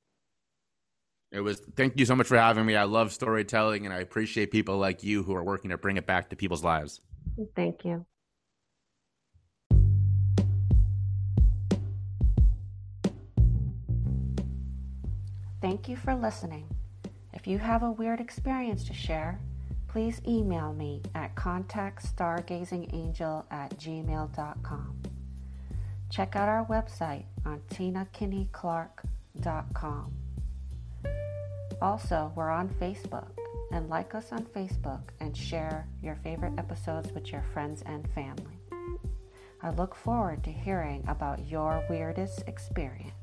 It 1.31 1.39
was. 1.39 1.59
Thank 1.75 1.99
you 1.99 2.05
so 2.05 2.15
much 2.15 2.27
for 2.27 2.37
having 2.37 2.67
me. 2.67 2.75
I 2.75 2.83
love 2.83 3.11
storytelling, 3.11 3.87
and 3.87 3.95
I 3.95 4.01
appreciate 4.01 4.51
people 4.51 4.77
like 4.77 5.03
you 5.03 5.23
who 5.23 5.33
are 5.33 5.43
working 5.43 5.71
to 5.71 5.77
bring 5.79 5.97
it 5.97 6.05
back 6.05 6.29
to 6.29 6.35
people's 6.35 6.63
lives. 6.63 7.01
Thank 7.55 7.83
you. 7.83 8.05
Thank 15.63 15.89
you 15.89 15.95
for 15.95 16.13
listening. 16.13 16.69
If 17.33 17.47
you 17.47 17.57
have 17.57 17.81
a 17.81 17.89
weird 17.89 18.19
experience 18.19 18.83
to 18.83 18.93
share, 18.93 19.39
please 19.93 20.19
email 20.27 20.73
me 20.73 21.01
at 21.13 21.35
contactstargazingangel 21.35 23.45
at 23.51 23.77
gmail.com. 23.77 24.97
Check 26.09 26.35
out 26.35 26.49
our 26.49 26.65
website 26.65 27.25
on 27.45 27.61
tinakinneyclark.com. 27.69 30.11
Also, 31.79 32.31
we're 32.35 32.49
on 32.49 32.69
Facebook 32.69 33.27
and 33.71 33.87
like 33.87 34.15
us 34.15 34.31
on 34.31 34.45
Facebook 34.45 35.01
and 35.19 35.37
share 35.37 35.87
your 36.01 36.15
favorite 36.15 36.53
episodes 36.57 37.11
with 37.11 37.31
your 37.31 37.43
friends 37.53 37.83
and 37.85 38.11
family. 38.13 38.57
I 39.61 39.69
look 39.69 39.93
forward 39.93 40.43
to 40.45 40.51
hearing 40.51 41.03
about 41.07 41.47
your 41.47 41.85
weirdest 41.87 42.45
experience. 42.47 43.22